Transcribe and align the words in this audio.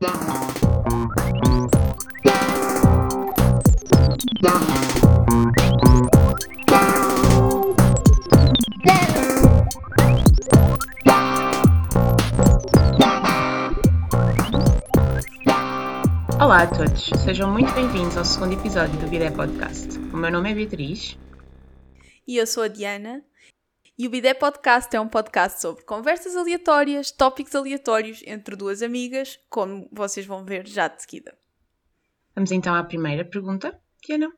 Olá 0.00 0.12
a 16.62 16.66
todos, 16.68 17.10
sejam 17.24 17.50
muito 17.50 17.72
bem-vindos 17.74 18.16
ao 18.16 18.24
segundo 18.24 18.52
episódio 18.52 18.96
do 19.00 19.08
Bidé 19.08 19.32
Podcast. 19.32 19.98
O 19.98 20.16
meu 20.16 20.30
nome 20.30 20.52
é 20.52 20.54
Beatriz. 20.54 21.18
E 22.24 22.36
eu 22.36 22.46
sou 22.46 22.62
a 22.62 22.68
Diana. 22.68 23.27
E 23.98 24.06
o 24.06 24.10
Bidé 24.10 24.32
Podcast 24.32 24.94
é 24.94 25.00
um 25.00 25.08
podcast 25.08 25.60
sobre 25.60 25.82
conversas 25.82 26.36
aleatórias, 26.36 27.10
tópicos 27.10 27.52
aleatórios 27.56 28.22
entre 28.24 28.54
duas 28.54 28.80
amigas, 28.80 29.40
como 29.50 29.88
vocês 29.90 30.24
vão 30.24 30.44
ver 30.44 30.68
já 30.68 30.86
de 30.86 31.02
seguida. 31.02 31.36
Vamos 32.32 32.52
então 32.52 32.76
à 32.76 32.84
primeira 32.84 33.24
pergunta, 33.24 33.76
Diana. 34.06 34.32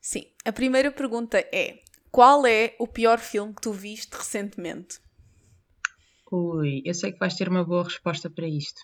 Sim, 0.00 0.24
a 0.44 0.50
primeira 0.50 0.90
pergunta 0.90 1.38
é: 1.38 1.84
qual 2.10 2.44
é 2.44 2.74
o 2.76 2.88
pior 2.88 3.20
filme 3.20 3.54
que 3.54 3.62
tu 3.62 3.72
viste 3.72 4.12
recentemente? 4.14 4.98
Ui, 6.28 6.82
eu 6.84 6.94
sei 6.94 7.12
que 7.12 7.20
vais 7.20 7.36
ter 7.36 7.48
uma 7.48 7.62
boa 7.62 7.84
resposta 7.84 8.28
para 8.28 8.48
isto. 8.48 8.82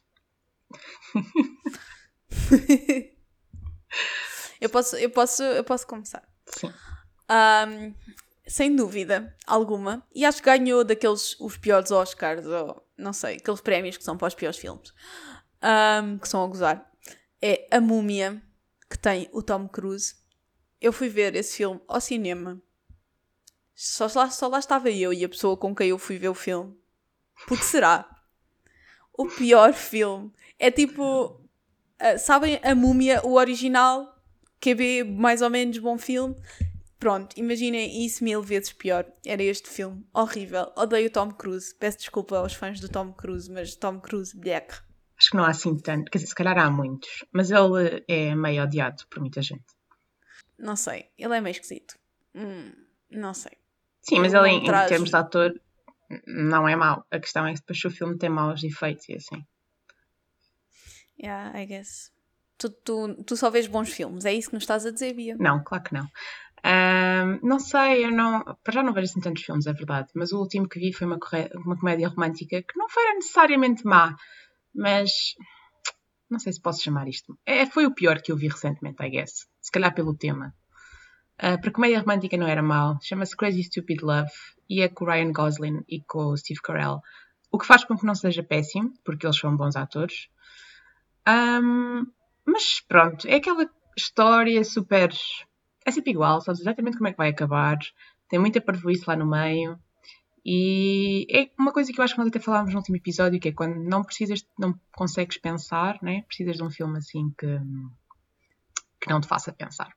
eu, 4.61 4.71
posso, 4.71 4.97
eu, 4.97 5.11
posso, 5.11 5.43
eu 5.43 5.65
posso 5.65 5.89
começar. 5.89 6.23
Sim. 6.47 6.73
Um, 7.29 7.93
sem 8.49 8.75
dúvida 8.75 9.37
alguma. 9.47 10.05
E 10.15 10.25
acho 10.25 10.43
que 10.43 10.51
ganhou 10.51 10.83
daqueles 10.83 11.39
os 11.39 11.57
piores 11.57 11.91
Oscars, 11.91 12.47
ou 12.47 12.83
não 12.97 13.13
sei, 13.13 13.37
aqueles 13.37 13.61
prémios 13.61 13.97
que 13.97 14.05
são 14.05 14.17
para 14.17 14.29
os 14.29 14.35
piores 14.35 14.59
filmes. 14.59 14.93
Um, 15.63 16.19
que 16.19 16.29
são 16.29 16.43
a 16.43 16.47
gozar. 16.47 16.91
É 17.41 17.69
A 17.71 17.81
Múmia, 17.81 18.43
que 18.91 18.99
tem 18.99 19.29
o 19.33 19.43
Tom 19.43 19.69
Cruise. 19.69 20.17
Eu 20.81 20.93
fui 20.93 21.09
ver 21.09 21.35
esse 21.37 21.59
filme 21.59 21.81
ao 21.87 22.01
cinema. 22.01 22.61
Só 23.75 24.09
lá, 24.15 24.31
só 24.31 24.49
lá 24.49 24.59
estava 24.59 24.91
eu 24.91 25.13
e 25.13 25.25
a 25.25 25.29
pessoa 25.29 25.57
com 25.57 25.75
quem 25.75 25.91
eu 25.91 25.99
fui 25.99 26.19
ver 26.19 26.29
o 26.29 26.35
filme. 26.35 26.77
Porque 27.47 27.65
será? 27.65 28.09
O 29.13 29.27
pior 29.27 29.73
filme. 29.73 30.33
É 30.59 30.71
tipo. 30.71 31.41
Uh, 32.01 32.19
sabem 32.19 32.61
a 32.63 32.75
múmia, 32.75 33.21
o 33.25 33.35
original? 33.35 34.17
QB, 34.61 35.05
mais 35.05 35.43
ou 35.43 35.51
menos 35.51 35.79
bom 35.79 35.99
filme. 35.99 36.35
Pronto, 36.99 37.39
imaginem 37.39 38.05
isso 38.05 38.25
mil 38.25 38.43
vezes 38.43 38.73
pior. 38.73 39.07
Era 39.25 39.43
este 39.43 39.69
filme. 39.69 40.05
Horrível. 40.13 40.73
Odeio 40.77 41.11
Tom 41.11 41.31
Cruise. 41.31 41.75
Peço 41.75 41.99
desculpa 41.99 42.37
aos 42.37 42.55
fãs 42.55 42.81
do 42.81 42.89
Tom 42.89 43.13
Cruise, 43.13 43.51
mas 43.51 43.77
Tom 43.77 44.01
Cruise, 44.01 44.37
black. 44.37 44.75
Acho 45.17 45.31
que 45.31 45.37
não 45.37 45.45
há 45.45 45.51
assim 45.51 45.77
tanto. 45.77 46.11
Quer 46.11 46.19
dizer, 46.19 46.29
se 46.29 46.35
calhar 46.35 46.59
há 46.59 46.71
muitos. 46.71 47.25
Mas 47.33 47.51
ele 47.51 48.05
é 48.09 48.35
meio 48.35 48.65
odiado 48.65 49.07
por 49.09 49.21
muita 49.21 49.41
gente. 49.43 49.65
Não 50.59 50.75
sei. 50.75 51.09
Ele 51.17 51.37
é 51.37 51.41
meio 51.41 51.53
esquisito. 51.53 51.95
Hum, 52.35 52.73
não 53.11 53.33
sei. 53.33 53.53
Sim, 54.03 54.21
mas 54.21 54.35
ele, 54.35 54.49
em, 54.49 54.65
traz... 54.65 54.87
em 54.87 54.89
termos 54.89 55.11
de 55.11 55.17
ator, 55.17 55.53
não 56.27 56.69
é 56.69 56.75
mau. 56.75 57.05
A 57.11 57.21
questão 57.21 57.47
é 57.47 57.53
que 57.53 57.61
depois 57.61 57.85
o 57.85 57.91
filme 57.91 58.19
tem 58.19 58.29
maus 58.29 58.63
efeitos 58.65 59.09
e 59.09 59.15
assim. 59.15 59.45
Yeah, 61.21 61.61
I 61.61 61.67
guess. 61.67 62.13
Tu, 62.57 62.71
tu, 62.71 63.23
tu 63.25 63.37
só 63.37 63.51
vês 63.51 63.69
bons 63.69 63.93
filmes, 63.93 64.25
é 64.25 64.33
isso 64.33 64.49
que 64.49 64.55
nos 64.55 64.65
estás 64.65 64.85
a 64.85 64.91
dizer, 64.91 65.15
Bia? 65.15 65.37
Não, 65.39 65.63
claro 65.63 65.85
que 65.85 65.95
não. 65.95 66.09
Um, 66.65 67.47
não 67.47 67.59
sei, 67.59 68.05
eu 68.05 68.11
não. 68.11 68.43
Para 68.63 68.75
já 68.75 68.83
não 68.83 68.93
vejo 68.93 69.11
assim 69.11 69.21
tantos 69.21 69.43
filmes, 69.43 69.67
é 69.67 69.73
verdade. 69.73 70.09
Mas 70.15 70.33
o 70.33 70.39
último 70.39 70.69
que 70.69 70.79
vi 70.79 70.93
foi 70.93 71.07
uma, 71.07 71.19
uma 71.65 71.79
comédia 71.79 72.09
romântica 72.09 72.63
que 72.63 72.77
não 72.79 72.89
foi 72.89 73.03
necessariamente 73.15 73.85
má, 73.85 74.17
mas. 74.75 75.11
Não 76.31 76.39
sei 76.39 76.53
se 76.53 76.61
posso 76.61 76.83
chamar 76.83 77.09
isto. 77.09 77.39
É, 77.47 77.65
foi 77.65 77.87
o 77.87 77.95
pior 77.95 78.21
que 78.21 78.31
eu 78.31 78.37
vi 78.37 78.49
recentemente, 78.49 79.03
I 79.03 79.09
guess. 79.09 79.47
Se 79.61 79.71
calhar 79.71 79.95
pelo 79.95 80.15
tema. 80.15 80.55
Uh, 81.41 81.59
para 81.61 81.71
comédia 81.71 82.01
romântica 82.01 82.37
não 82.37 82.47
era 82.47 82.63
mau. 82.63 82.99
Chama-se 83.01 83.37
Crazy 83.37 83.63
Stupid 83.63 84.03
Love 84.03 84.31
e 84.69 84.83
é 84.83 84.89
com 84.89 85.05
o 85.05 85.09
Ryan 85.09 85.33
Gosling 85.33 85.85
e 85.89 86.03
com 86.03 86.27
o 86.27 86.37
Steve 86.37 86.61
Carell. 86.61 87.01
O 87.51 87.59
que 87.59 87.67
faz 87.67 87.85
com 87.85 87.97
que 87.97 88.05
não 88.05 88.15
seja 88.15 88.43
péssimo, 88.43 88.93
porque 89.05 89.25
eles 89.25 89.39
são 89.39 89.57
bons 89.57 89.75
atores. 89.75 90.29
Um, 91.27 92.07
mas 92.45 92.81
pronto, 92.81 93.27
é 93.27 93.37
aquela 93.37 93.69
história 93.97 94.63
super 94.65 95.11
é 95.89 95.93
sempre 95.93 96.13
igual, 96.13 96.41
sabes 96.41 96.61
exatamente 96.61 96.97
como 96.97 97.09
é 97.09 97.13
que 97.13 97.19
vai 97.19 97.31
acabar, 97.31 97.79
tem 98.29 98.39
muita 98.39 98.61
parvoíce 98.61 99.05
lá 99.07 99.17
no 99.17 99.27
meio. 99.27 99.79
E 100.45 101.27
é 101.31 101.51
uma 101.59 101.73
coisa 101.73 101.93
que 101.93 102.01
eu 102.01 102.05
acho 102.05 102.15
que 102.15 102.21
nós 102.21 102.29
até 102.29 102.39
falámos 102.39 102.73
no 102.73 102.79
último 102.79 102.97
episódio, 102.97 103.41
que 103.41 103.49
é 103.49 103.53
quando 103.53 103.77
não 103.77 104.03
precisas, 104.03 104.47
não 104.59 104.79
consegues 104.93 105.37
pensar, 105.39 105.99
né? 106.03 106.23
precisas 106.23 106.57
de 106.57 106.63
um 106.63 106.71
filme 106.71 106.99
assim 106.99 107.31
que, 107.39 107.59
que 109.01 109.11
não 109.11 109.21
te 109.21 109.27
faça 109.27 109.53
pensar. 109.53 109.93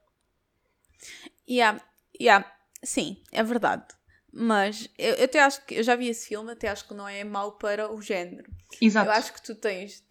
Yeah, 1.48 1.82
yeah, 2.20 2.46
sim, 2.84 3.24
é 3.32 3.44
verdade. 3.44 3.86
Mas 4.34 4.90
eu, 4.98 5.16
eu 5.16 5.26
até 5.26 5.42
acho 5.42 5.66
que 5.66 5.76
eu 5.76 5.84
já 5.84 5.96
vi 5.96 6.08
esse 6.08 6.28
filme, 6.28 6.52
até 6.52 6.70
acho 6.70 6.88
que 6.88 6.94
não 6.94 7.08
é 7.08 7.24
mau 7.24 7.54
para 7.54 7.92
o 7.92 8.02
género. 8.02 8.50
Exato. 8.82 9.10
Eu 9.10 9.14
acho 9.14 9.34
que 9.34 9.42
tu 9.42 9.56
tens 9.56 10.04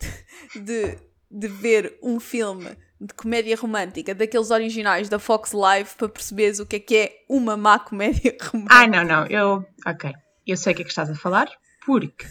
de, 0.54 0.98
de 1.30 1.48
ver 1.48 1.98
um 2.02 2.20
filme 2.20 2.76
de 3.00 3.14
comédia 3.14 3.56
romântica, 3.56 4.14
daqueles 4.14 4.50
originais 4.50 5.08
da 5.08 5.18
Fox 5.18 5.52
Live, 5.52 5.90
para 5.96 6.08
perceberes 6.08 6.58
o 6.58 6.66
que 6.66 6.76
é 6.76 6.80
que 6.80 6.96
é 6.96 7.24
uma 7.28 7.56
má 7.56 7.78
comédia 7.78 8.36
romântica. 8.52 8.74
Ah, 8.74 8.86
não, 8.86 9.04
não, 9.04 9.26
eu. 9.26 9.64
Ok. 9.86 10.12
Eu 10.46 10.56
sei 10.56 10.72
o 10.72 10.76
que 10.76 10.82
é 10.82 10.84
que 10.84 10.90
estás 10.90 11.08
a 11.08 11.14
falar, 11.14 11.48
porque 11.86 12.26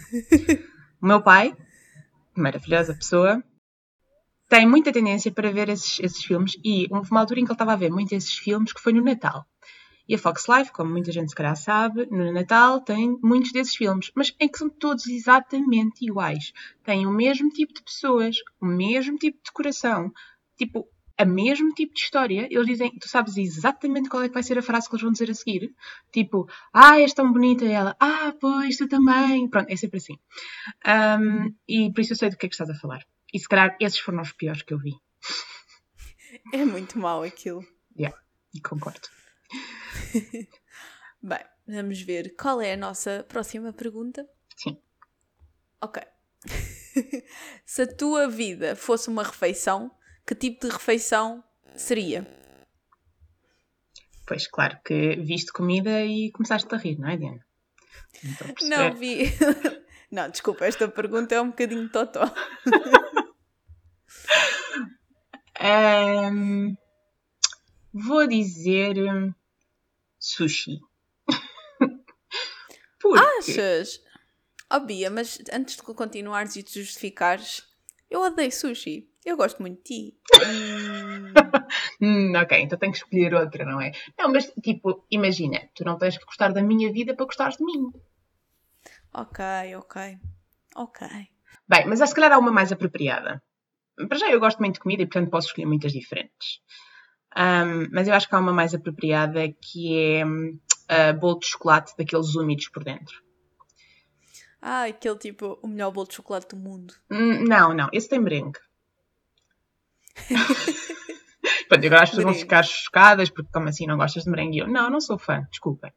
o 1.02 1.08
meu 1.08 1.22
pai, 1.22 1.56
maravilhosa 2.36 2.94
pessoa, 2.94 3.44
tem 4.48 4.68
muita 4.68 4.92
tendência 4.92 5.32
para 5.32 5.52
ver 5.52 5.70
esses, 5.70 6.00
esses 6.00 6.24
filmes 6.24 6.58
e 6.64 6.88
houve 6.92 7.10
uma 7.12 7.20
altura 7.20 7.40
em 7.40 7.46
que 7.46 7.52
ele 7.52 7.56
estava 7.56 7.74
a 7.74 7.78
ver 7.78 7.92
muitos 7.92 8.12
desses 8.12 8.38
filmes 8.38 8.74
que 8.74 8.82
foi 8.82 8.94
no 8.94 9.04
Natal. 9.04 9.46
E 10.08 10.16
a 10.16 10.18
Fox 10.18 10.48
Live, 10.48 10.72
como 10.72 10.90
muita 10.90 11.12
gente 11.12 11.30
se 11.30 11.36
calhar 11.36 11.56
sabe, 11.56 12.08
no 12.08 12.34
Natal 12.34 12.82
tem 12.82 13.16
muitos 13.22 13.52
desses 13.52 13.76
filmes, 13.76 14.12
mas 14.16 14.36
em 14.40 14.50
que 14.50 14.58
são 14.58 14.68
todos 14.68 15.06
exatamente 15.06 16.04
iguais. 16.04 16.52
Têm 16.84 17.06
o 17.06 17.12
mesmo 17.12 17.48
tipo 17.50 17.72
de 17.76 17.84
pessoas, 17.84 18.38
o 18.60 18.66
mesmo 18.66 19.20
tipo 19.20 19.38
de 19.38 19.44
decoração, 19.44 20.12
tipo, 20.60 20.88
a 21.18 21.26
mesmo 21.26 21.74
tipo 21.74 21.94
de 21.94 22.00
história, 22.00 22.48
eles 22.50 22.66
dizem, 22.66 22.98
tu 22.98 23.10
sabes 23.10 23.36
exatamente 23.36 24.08
qual 24.08 24.24
é 24.24 24.28
que 24.28 24.34
vai 24.34 24.44
ser 24.44 24.58
a 24.58 24.62
frase 24.62 24.88
que 24.88 24.96
eles 24.96 25.04
vão 25.04 25.12
dizer 25.12 25.30
a 25.30 25.34
seguir. 25.34 25.74
Tipo, 26.14 26.48
ah, 26.72 27.00
és 27.00 27.14
tão 27.14 27.34
bonita. 27.34 27.66
E 27.66 27.72
ela, 27.72 27.96
ah, 28.00 28.34
pois, 28.40 28.78
tu 28.78 28.88
também. 28.88 29.50
Pronto, 29.50 29.70
é 29.70 29.76
sempre 29.76 29.98
assim. 29.98 30.18
Um, 30.88 31.54
e 31.68 31.92
por 31.92 32.00
isso 32.02 32.14
eu 32.14 32.18
sei 32.18 32.30
do 32.30 32.38
que 32.38 32.46
é 32.46 32.50
que 32.50 32.56
estás 32.56 32.70
a 32.70 32.76
falar. 32.76 33.06
E 33.34 33.40
se 33.40 33.50
calhar 33.50 33.76
esses 33.82 34.00
foram 34.00 34.22
os 34.22 34.32
piores 34.32 34.62
que 34.62 34.74
eu 34.74 34.80
vi. 34.80 34.94
É 36.54 36.64
muito 36.64 36.98
mau 36.98 37.24
aquilo. 37.24 37.66
Yeah, 37.98 38.16
concordo. 38.64 39.08
Bem, 41.22 41.44
vamos 41.68 42.02
ver 42.02 42.36
qual 42.36 42.62
é 42.62 42.74
a 42.74 42.78
nossa 42.78 43.26
próxima 43.28 43.74
pergunta. 43.74 44.28
Sim. 44.56 44.80
Ok. 45.82 46.02
se 47.66 47.82
a 47.82 47.88
tua 47.88 48.28
vida 48.30 48.76
fosse 48.76 49.10
uma 49.10 49.24
refeição, 49.24 49.92
que 50.30 50.36
tipo 50.36 50.68
de 50.68 50.72
refeição 50.72 51.44
seria? 51.76 52.24
Pois, 54.28 54.46
claro 54.46 54.80
que 54.86 55.16
viste 55.16 55.52
comida 55.52 56.06
e 56.06 56.32
começaste 56.32 56.72
a 56.72 56.78
rir, 56.78 57.00
não 57.00 57.10
é, 57.10 57.18
Diana? 57.18 57.44
Não, 58.62 58.94
vi. 58.94 59.24
não, 60.12 60.30
desculpa, 60.30 60.68
esta 60.68 60.88
pergunta 60.88 61.34
é 61.34 61.42
um 61.42 61.50
bocadinho 61.50 61.90
totó. 61.90 62.32
um, 66.32 66.78
vou 67.92 68.28
dizer 68.28 68.98
sushi. 70.20 70.80
Porque... 73.02 73.20
Achas? 73.40 74.00
Oh, 74.72 74.82
Bia, 74.82 75.10
mas 75.10 75.42
antes 75.52 75.76
de 75.76 75.82
continuares 75.82 76.56
e 76.56 76.62
te 76.62 76.80
justificares, 76.80 77.64
eu 78.12 78.22
odeio 78.22 78.52
sushi. 78.52 79.09
Eu 79.26 79.36
gosto 79.36 79.62
muito 79.62 79.78
de 79.78 79.84
ti. 79.84 80.18
hum, 82.02 82.34
ok, 82.36 82.62
então 82.62 82.80
tenho 82.80 82.92
que 82.92 83.00
escolher 83.00 83.34
outra, 83.34 83.66
não 83.66 83.82
é? 83.82 83.92
Não, 84.18 84.32
mas 84.32 84.46
tipo, 84.64 85.06
imagina, 85.12 85.70
tu 85.76 85.84
não 85.84 85.98
tens 85.98 86.18
que 86.18 86.26
gostar 86.26 86.54
da 86.54 86.64
minha 86.64 86.92
vida 86.92 87.14
para 87.14 87.26
gostares 87.26 87.58
de 87.58 87.66
mim. 87.66 87.92
Ok, 89.14 89.44
ok. 89.76 90.18
Ok. 90.76 91.08
Bem, 91.68 91.86
mas 91.88 92.00
se 92.00 92.16
calhar 92.16 92.32
há 92.32 92.40
uma 92.40 92.52
mais 92.52 92.72
apropriada. 92.72 93.44
Para 94.08 94.18
já 94.18 94.32
eu 94.32 94.40
gosto 94.40 94.60
muito 94.60 94.76
de 94.76 94.80
comida 94.80 95.04
e 95.04 95.06
portanto 95.06 95.30
posso 95.30 95.48
escolher 95.48 95.66
muitas 95.66 95.92
diferentes. 95.92 96.62
Um, 97.36 97.90
mas 97.92 98.08
eu 98.08 98.14
acho 98.14 98.28
que 98.28 98.36
há 98.36 98.40
uma 98.40 98.54
mais 98.54 98.74
apropriada 98.74 99.42
que 99.62 99.98
é 99.98 100.26
uh, 100.26 101.20
bolo 101.20 101.40
de 101.40 101.48
chocolate 101.48 101.94
daqueles 101.98 102.36
úmidos 102.36 102.70
por 102.70 102.84
dentro. 102.84 103.22
Ah, 104.62 104.84
aquele 104.84 105.18
tipo, 105.18 105.60
o 105.62 105.68
melhor 105.68 105.92
bolo 105.92 106.08
de 106.08 106.16
chocolate 106.16 106.50
do 106.50 106.58
mundo. 106.58 106.94
Hum, 107.10 107.44
não, 107.46 107.74
não, 107.74 107.90
esse 107.94 108.10
tem 108.10 108.20
merengue. 108.20 108.60
Pronto, 111.68 111.86
agora 111.86 112.04
as 112.04 112.10
pessoas 112.10 112.26
vão 112.26 112.34
ficar 112.34 112.64
chocadas 112.64 113.30
porque 113.30 113.52
como 113.52 113.68
assim 113.70 113.86
não 113.86 113.98
gostas 113.98 114.24
de 114.24 114.30
merengue? 114.30 114.60
Eu, 114.60 114.68
não, 114.68 114.90
não 114.90 115.00
sou 115.00 115.18
fã, 115.18 115.48
desculpem. 115.52 115.92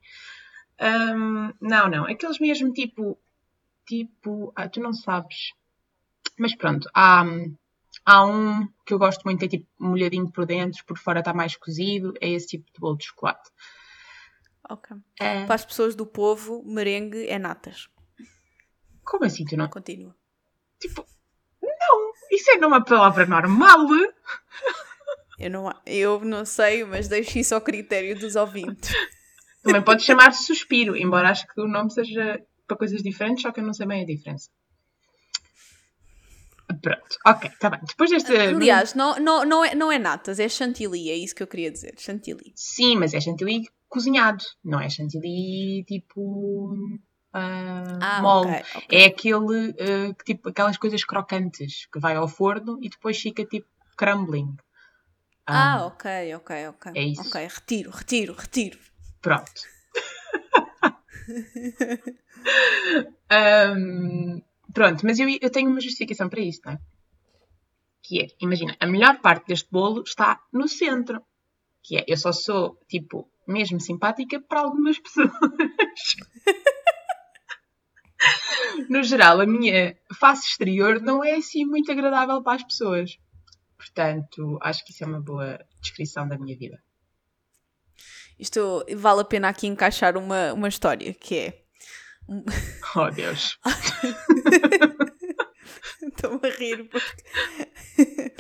Um, 0.81 1.53
não, 1.61 1.89
não, 1.89 2.05
aqueles 2.07 2.39
mesmo 2.39 2.73
tipo, 2.73 3.19
tipo, 3.87 4.53
ah, 4.55 4.69
tu 4.69 4.81
não 4.81 4.93
sabes. 4.93 5.53
Mas 6.39 6.55
pronto, 6.55 6.89
há, 6.95 7.25
há 8.05 8.25
um 8.27 8.67
que 8.85 8.93
eu 8.95 8.99
gosto 8.99 9.23
muito, 9.25 9.45
é 9.45 9.49
tipo 9.49 9.67
molhadinho 9.79 10.31
por 10.31 10.45
dentro, 10.47 10.85
por 10.85 10.99
fora 10.99 11.21
está 11.21 11.33
mais 11.33 11.57
cozido, 11.57 12.13
é 12.21 12.29
esse 12.31 12.49
tipo 12.49 12.67
de 12.73 12.81
bolo 12.81 12.97
de 12.97 13.05
chocolate. 13.07 13.51
Ok. 14.69 14.97
É, 15.21 15.45
Para 15.47 15.55
as 15.55 15.65
pessoas 15.65 15.95
do 15.95 16.07
povo, 16.07 16.63
merengue 16.65 17.27
é 17.29 17.39
natas. 17.39 17.89
como 19.05 19.25
assim 19.25 19.45
tu 19.45 19.57
não? 19.57 19.69
Continua. 19.69 20.15
Tipo, 20.81 21.05
isso 22.33 22.51
é 22.51 22.57
numa 22.57 22.83
palavra 22.83 23.27
normal. 23.27 23.87
Eu 25.39 25.51
não, 25.51 25.75
eu 25.85 26.21
não 26.25 26.45
sei, 26.45 26.85
mas 26.85 27.09
deixo 27.09 27.39
isso 27.39 27.55
ao 27.55 27.61
critério 27.61 28.19
dos 28.19 28.37
ouvintes. 28.37 28.91
Também 29.63 29.83
pode 29.83 30.03
chamar-se 30.03 30.45
suspiro, 30.45 30.97
embora 30.97 31.31
acho 31.31 31.47
que 31.47 31.61
o 31.61 31.69
nome 31.69 31.93
seja 31.93 32.41
para 32.67 32.77
coisas 32.77 33.03
diferentes, 33.03 33.43
só 33.43 33.53
que 33.53 33.61
eu 33.61 33.65
não 33.65 33.75
sei 33.75 33.87
bem 33.87 34.03
a 34.03 34.07
diferença. 34.07 34.49
Pronto, 36.81 37.19
ok, 37.27 37.51
está 37.51 37.71
bem. 37.71 37.81
Depois 37.87 38.11
deste. 38.11 38.35
Aliás, 38.35 38.95
não, 38.95 39.17
não, 39.17 39.45
não, 39.45 39.65
é, 39.65 39.75
não 39.75 39.93
é 39.93 39.99
natas, 39.99 40.41
é 40.41 40.49
chantilly, 40.49 41.11
é 41.11 41.17
isso 41.17 41.35
que 41.35 41.43
eu 41.43 41.47
queria 41.47 41.71
dizer. 41.71 41.95
Chantilly. 41.99 42.53
Sim, 42.55 42.97
mas 42.97 43.13
é 43.13 43.21
chantilly 43.21 43.69
cozinhado, 43.89 44.43
não 44.65 44.81
é 44.81 44.89
chantilly 44.89 45.85
tipo. 45.87 46.75
Ah, 47.33 47.99
Ah, 48.01 48.23
mole. 48.23 48.51
ok, 48.51 48.65
ok. 48.77 48.99
É 48.99 49.05
aquele, 49.07 49.75
ah, 49.81 50.15
que, 50.15 50.25
tipo, 50.25 50.49
aquelas 50.49 50.77
coisas 50.77 51.05
crocantes 51.05 51.87
que 51.93 51.99
vai 52.01 52.17
ao 52.17 52.29
forno 52.29 52.79
e 52.83 52.89
depois 52.89 53.21
fica 53.21 53.45
tipo 53.45 53.69
crumbling. 53.97 54.57
Ah, 55.47 55.85
ok, 55.87 56.35
ok, 56.37 56.69
ok. 56.69 56.93
é 56.95 57.05
isso. 57.05 57.21
Ok, 57.29 57.41
retiro, 57.47 57.91
retiro, 57.91 58.35
retiro. 58.35 58.79
Pronto. 59.21 59.63
Ahm, 63.31 64.41
pronto, 64.73 65.05
mas 65.07 65.19
eu, 65.19 65.29
eu 65.41 65.51
tenho 65.51 65.71
uma 65.71 65.81
justificação 65.81 66.29
para 66.29 66.41
isso, 66.41 66.61
não 66.65 66.73
é? 66.73 66.79
Que 68.03 68.23
é, 68.23 68.27
imagina, 68.41 68.77
a 68.81 68.87
melhor 68.87 69.21
parte 69.21 69.47
deste 69.47 69.69
bolo 69.71 70.03
está 70.03 70.41
no 70.53 70.67
centro. 70.69 71.23
Que 71.85 71.99
é, 71.99 72.05
eu 72.07 72.17
só 72.17 72.33
sou, 72.33 72.79
tipo, 72.89 73.29
mesmo 73.47 73.81
simpática 73.81 74.41
para 74.41 74.61
algumas 74.61 74.99
pessoas. 75.03 75.31
no 78.89 79.03
geral, 79.03 79.41
a 79.41 79.47
minha 79.47 79.97
face 80.19 80.49
exterior 80.49 81.01
não 81.01 81.25
é 81.25 81.35
assim 81.35 81.65
muito 81.65 81.91
agradável 81.91 82.43
para 82.43 82.57
as 82.57 82.63
pessoas. 82.63 83.19
Portanto, 83.77 84.59
acho 84.63 84.85
que 84.85 84.93
isso 84.93 85.05
é 85.05 85.07
uma 85.07 85.21
boa 85.21 85.59
descrição 85.81 86.29
da 86.29 86.39
minha 86.39 86.57
vida. 86.57 86.79
Isto 88.39 88.85
vale 88.97 89.21
a 89.21 89.25
pena 89.25 89.49
aqui 89.49 89.67
encaixar 89.67 90.17
uma, 90.17 90.53
uma 90.53 90.69
história 90.69 91.13
que 91.15 91.39
é. 91.39 91.63
Oh, 92.95 93.11
Deus. 93.11 93.59
Estou-me 96.03 96.47
a 96.47 96.51
rir 96.51 96.89
porque. 96.89 97.23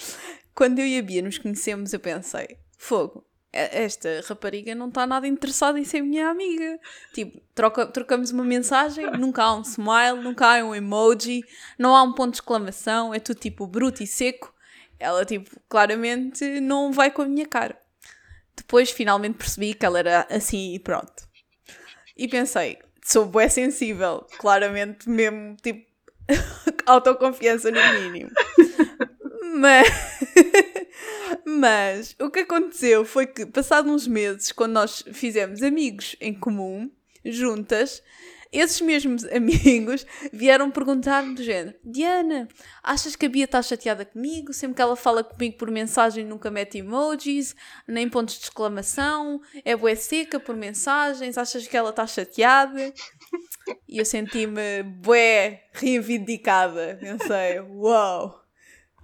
Quando 0.55 0.81
eu 0.81 0.87
e 0.87 0.99
a 0.99 1.03
Bia 1.03 1.23
nos 1.23 1.39
conhecemos, 1.39 1.93
eu 1.93 2.01
pensei: 2.01 2.59
fogo, 2.79 3.27
esta 3.53 4.23
rapariga 4.27 4.75
não 4.75 4.89
está 4.89 5.07
nada 5.07 5.27
interessada 5.27 5.79
em 5.79 5.85
ser 5.85 6.01
minha 6.01 6.29
amiga. 6.29 6.81
Tipo, 7.13 7.41
troca, 7.55 7.87
trocamos 7.87 8.31
uma 8.31 8.45
mensagem, 8.45 9.11
nunca 9.13 9.43
há 9.43 9.55
um 9.55 9.63
smile, 9.63 10.23
nunca 10.23 10.47
há 10.47 10.65
um 10.65 10.75
emoji, 10.75 11.45
não 11.79 11.95
há 11.95 12.03
um 12.03 12.15
ponto 12.15 12.31
de 12.31 12.37
exclamação, 12.39 13.13
é 13.13 13.21
tudo 13.21 13.39
tipo 13.39 13.67
bruto 13.67 14.03
e 14.03 14.07
seco. 14.07 14.53
Ela, 14.99 15.25
tipo, 15.25 15.51
claramente 15.69 16.61
não 16.61 16.93
vai 16.93 17.11
com 17.11 17.23
a 17.23 17.27
minha 17.27 17.47
cara. 17.47 17.77
Depois, 18.57 18.91
finalmente 18.91 19.37
percebi 19.37 19.75
que 19.75 19.85
ela 19.85 19.99
era 19.99 20.27
assim 20.31 20.75
e 20.75 20.79
pronto. 20.79 21.29
E 22.17 22.29
pensei, 22.29 22.79
sou 23.05 23.27
bué 23.27 23.49
sensível, 23.49 24.27
claramente 24.39 25.09
mesmo, 25.09 25.57
tipo, 25.57 25.85
autoconfiança 26.87 27.71
no 27.71 27.81
mínimo. 28.01 28.31
Mas, 29.57 29.89
mas 31.47 32.15
o 32.21 32.31
que 32.31 32.41
aconteceu 32.41 33.05
foi 33.05 33.27
que, 33.27 33.47
passados 33.47 33.91
uns 33.91 34.07
meses, 34.07 34.53
quando 34.53 34.73
nós 34.73 35.05
fizemos 35.13 35.63
amigos 35.63 36.17
em 36.21 36.35
comum, 36.35 36.91
juntas, 37.25 38.03
esses 38.53 38.83
mesmos 38.83 39.25
amigos 39.33 40.07
vieram 40.31 40.71
perguntar-me 40.71 41.35
do 41.35 41.43
género: 41.43 41.77
Diana, 41.83 42.47
achas 42.83 43.17
que 43.17 43.27
a 43.27 43.29
Bia 43.29 43.45
está 43.47 43.63
chateada 43.63 44.05
comigo? 44.05 44.53
Sempre 44.53 44.77
que 44.77 44.83
ela 44.83 44.95
fala 44.95 45.25
comigo 45.25 45.57
por 45.57 45.71
mensagem, 45.71 46.25
nunca 46.25 46.51
mete 46.51 46.79
emojis, 46.79 47.57
nem 47.89 48.09
pontos 48.09 48.35
de 48.39 48.45
exclamação, 48.45 49.41
é 49.65 49.75
bué 49.75 49.95
seca 49.95 50.39
por 50.39 50.55
mensagens, 50.55 51.39
achas 51.39 51.67
que 51.67 51.77
ela 51.77 51.91
está 51.91 52.07
chateada? 52.07 52.93
E 53.89 53.99
eu 53.99 54.05
senti-me 54.05 54.83
bué 54.83 55.65
reivindicada. 55.73 56.99
Pensei, 57.01 57.61
uau, 57.61 58.42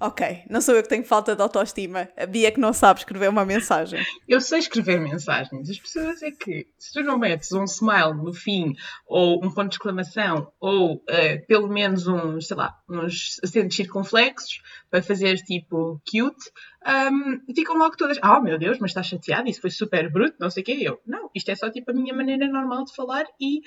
ok, 0.01 0.45
não 0.49 0.61
sou 0.61 0.75
eu 0.75 0.83
que 0.83 0.89
tenho 0.89 1.05
falta 1.05 1.35
de 1.35 1.43
autoestima, 1.43 2.09
a 2.17 2.27
Bia 2.27 2.49
é 2.49 2.51
que 2.51 2.61
não 2.61 2.73
sabe 2.73 3.01
escrever 3.01 3.29
uma 3.29 3.45
mensagem. 3.45 4.05
Eu 4.27 4.41
sei 4.41 4.61
escrever 4.61 5.01
mensagens. 5.01 5.69
As 5.69 5.79
pessoas 5.79 6.23
é 6.23 6.31
que, 6.31 6.69
se 6.79 6.93
tu 6.93 7.03
não 7.03 7.19
metes 7.19 7.53
um 7.53 7.65
smile 7.65 8.15
no 8.15 8.33
fim, 8.33 8.75
ou 9.07 9.45
um 9.45 9.51
ponto 9.51 9.69
de 9.69 9.75
exclamação, 9.77 10.53
ou 10.61 11.03
eh, 11.09 11.39
pelo 11.39 11.69
menos 11.69 12.07
uns, 12.07 12.47
sei 12.47 12.57
lá, 12.57 12.77
uns 12.89 13.39
acentos 13.43 13.77
circunflexos, 13.77 14.63
para 14.91 15.03
fazer 15.03 15.37
tipo 15.37 16.01
cute, 16.11 16.51
ahm, 16.85 17.41
ficam 17.55 17.77
logo 17.77 17.97
todas, 17.97 18.19
ah, 18.23 18.41
meu 18.41 18.59
Deus, 18.59 18.79
mas 18.79 18.91
está 18.91 19.03
chateada, 19.03 19.49
isso 19.49 19.61
foi 19.61 19.71
super 19.71 20.11
bruto, 20.11 20.37
não 20.41 20.51
sei 20.51 20.63
o 20.63 20.67
quê. 20.67 20.79
Eu, 20.81 21.01
não, 21.07 21.31
isto 21.35 21.51
é 21.51 21.55
só 21.55 21.71
tipo 21.71 21.91
a 21.91 21.95
minha 21.95 22.15
maneira 22.15 22.47
normal 22.47 22.85
de 22.85 22.95
falar 22.95 23.27
e, 23.41 23.61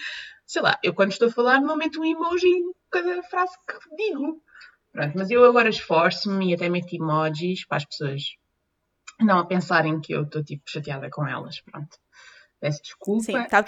sei 0.45 0.61
lá, 0.61 0.79
eu 0.83 0.93
quando 0.93 1.11
estou 1.11 1.27
a 1.27 1.31
falar 1.31 1.61
não 1.61 1.77
meto 1.77 2.01
um 2.01 2.05
emoji 2.05 2.47
em 2.47 2.71
cada 2.89 3.21
frase 3.23 3.53
que 3.67 3.95
digo. 3.95 4.41
Pronto, 4.91 5.17
mas 5.17 5.31
eu 5.31 5.43
agora 5.45 5.69
esforço-me 5.69 6.51
e 6.51 6.53
até 6.53 6.67
meto 6.69 6.93
emojis 6.93 7.65
para 7.65 7.77
as 7.77 7.85
pessoas 7.85 8.23
não 9.19 9.39
a 9.39 9.45
pensarem 9.45 10.01
que 10.01 10.13
eu 10.13 10.23
estou 10.23 10.43
tipo 10.43 10.63
chateada 10.69 11.09
com 11.09 11.25
elas. 11.27 11.61
Pronto. 11.61 11.97
Peço 12.59 12.81
desculpa. 12.83 13.23
Sim, 13.23 13.43
tá... 13.45 13.63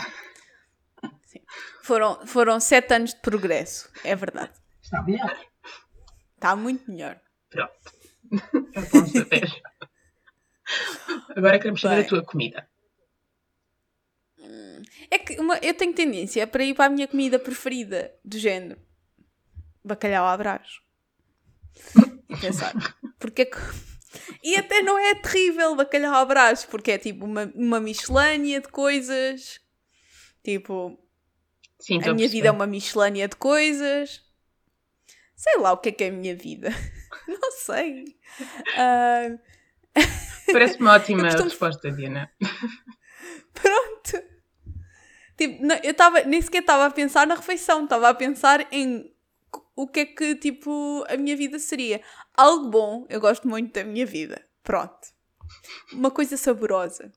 Sim. 1.21 1.41
Foram, 1.83 2.25
foram 2.27 2.59
sete 2.59 2.93
anos 2.93 3.13
de 3.13 3.21
progresso, 3.21 3.89
é 4.03 4.15
verdade. 4.15 4.51
Está 4.81 5.01
melhor. 5.03 5.37
Está 6.35 6.55
muito 6.55 6.89
melhor. 6.91 7.19
Pronto. 7.49 7.73
É 8.75 8.81
bom 8.81 9.05
saber. 9.05 9.61
Agora 11.35 11.59
queremos 11.59 11.81
saber 11.81 11.97
Bem. 11.97 12.05
a 12.05 12.09
tua 12.09 12.23
comida. 12.23 12.67
É 15.11 15.19
que 15.19 15.39
uma- 15.39 15.57
eu 15.59 15.73
tenho 15.75 15.93
tendência 15.93 16.47
para 16.47 16.63
ir 16.63 16.73
para 16.73 16.85
a 16.85 16.89
minha 16.89 17.07
comida 17.07 17.37
preferida, 17.37 18.13
do 18.25 18.37
género 18.39 18.81
bacalhau 19.83 20.25
à 20.25 20.35
brás. 20.35 20.79
E 22.29 22.37
pensar, 22.37 22.73
porque 23.19 23.43
é 23.43 23.45
que. 23.45 23.57
E 24.43 24.55
até 24.55 24.81
não 24.81 24.97
é 24.97 25.15
terrível 25.15 25.75
bacalhau 25.75 26.13
à 26.13 26.25
brás, 26.25 26.65
porque 26.65 26.91
é 26.91 26.97
tipo 26.97 27.25
uma, 27.25 27.51
uma 27.55 27.79
miscelânea 27.79 28.61
de 28.61 28.67
coisas. 28.67 29.59
Tipo, 30.43 30.99
Sim, 31.79 32.01
a 32.03 32.13
minha 32.13 32.27
vida 32.27 32.47
é 32.49 32.51
uma 32.51 32.67
miscelânea 32.67 33.27
de 33.27 33.35
coisas. 33.35 34.21
Sei 35.35 35.57
lá 35.57 35.71
o 35.73 35.77
que 35.77 35.89
é 35.89 35.91
que 35.91 36.03
é 36.03 36.09
a 36.09 36.11
minha 36.11 36.35
vida. 36.35 36.69
Não 37.27 37.51
sei. 37.51 38.05
Ah, 38.77 39.29
Parece-me 40.51 40.81
uma 40.85 40.93
ótima 40.95 41.23
costumo- 41.23 41.49
resposta, 41.49 41.91
Diana. 41.91 42.31
Pronto. 43.53 44.23
Tipo, 45.37 45.65
não, 45.65 45.75
eu 45.77 45.91
estava 45.91 46.21
nem 46.23 46.41
sequer 46.41 46.61
estava 46.61 46.85
a 46.85 46.91
pensar 46.91 47.25
na 47.25 47.35
refeição, 47.35 47.83
estava 47.83 48.09
a 48.09 48.13
pensar 48.13 48.67
em 48.71 49.12
o 49.75 49.87
que 49.87 49.99
é 50.01 50.05
que, 50.05 50.35
tipo, 50.35 51.03
a 51.09 51.17
minha 51.17 51.35
vida 51.35 51.57
seria. 51.59 52.01
Algo 52.35 52.69
bom, 52.69 53.05
eu 53.09 53.19
gosto 53.19 53.47
muito 53.47 53.73
da 53.73 53.83
minha 53.83 54.05
vida. 54.05 54.43
Pronto. 54.63 55.07
Uma 55.91 56.11
coisa 56.11 56.37
saborosa. 56.37 57.11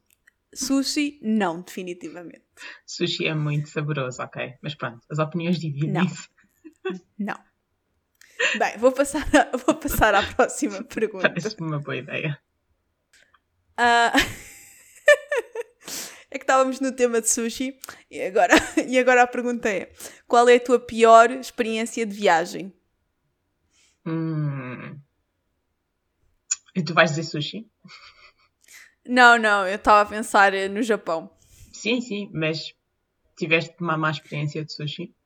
Sushi, 0.54 1.18
não, 1.22 1.60
definitivamente. 1.60 2.44
Sushi 2.86 3.26
é 3.26 3.34
muito 3.34 3.68
saboroso, 3.68 4.22
ok. 4.22 4.54
Mas 4.62 4.74
pronto, 4.74 5.00
as 5.10 5.18
opiniões 5.18 5.58
dividem-se. 5.58 6.28
Não. 7.18 7.38
Bem, 8.58 8.76
vou 8.78 8.92
passar, 8.92 9.26
a- 9.34 9.56
vou 9.56 9.74
passar 9.74 10.14
à 10.14 10.22
próxima 10.34 10.82
pergunta. 10.84 11.28
Parece-me 11.28 11.66
uma 11.66 11.78
boa 11.80 11.96
ideia. 11.96 12.38
Ah, 13.76 14.12
é 16.36 16.38
que 16.38 16.44
estávamos 16.44 16.80
no 16.80 16.92
tema 16.92 17.20
de 17.20 17.28
sushi 17.28 17.78
e 18.10 18.22
agora, 18.22 18.54
e 18.86 18.98
agora 18.98 19.22
a 19.22 19.26
pergunta 19.26 19.68
é: 19.68 19.90
qual 20.26 20.48
é 20.48 20.56
a 20.56 20.60
tua 20.60 20.78
pior 20.78 21.30
experiência 21.30 22.06
de 22.06 22.14
viagem? 22.14 22.72
Hum. 24.06 24.98
E 26.74 26.82
tu 26.82 26.94
vais 26.94 27.10
dizer 27.10 27.24
sushi? 27.24 27.66
Não, 29.06 29.38
não, 29.38 29.66
eu 29.66 29.76
estava 29.76 30.02
a 30.02 30.06
pensar 30.06 30.52
eh, 30.52 30.68
no 30.68 30.82
Japão. 30.82 31.30
Sim, 31.72 32.00
sim, 32.00 32.30
mas 32.32 32.74
tiveste 33.36 33.74
uma 33.80 33.96
má 33.96 34.10
experiência 34.10 34.64
de 34.64 34.72
sushi? 34.72 35.14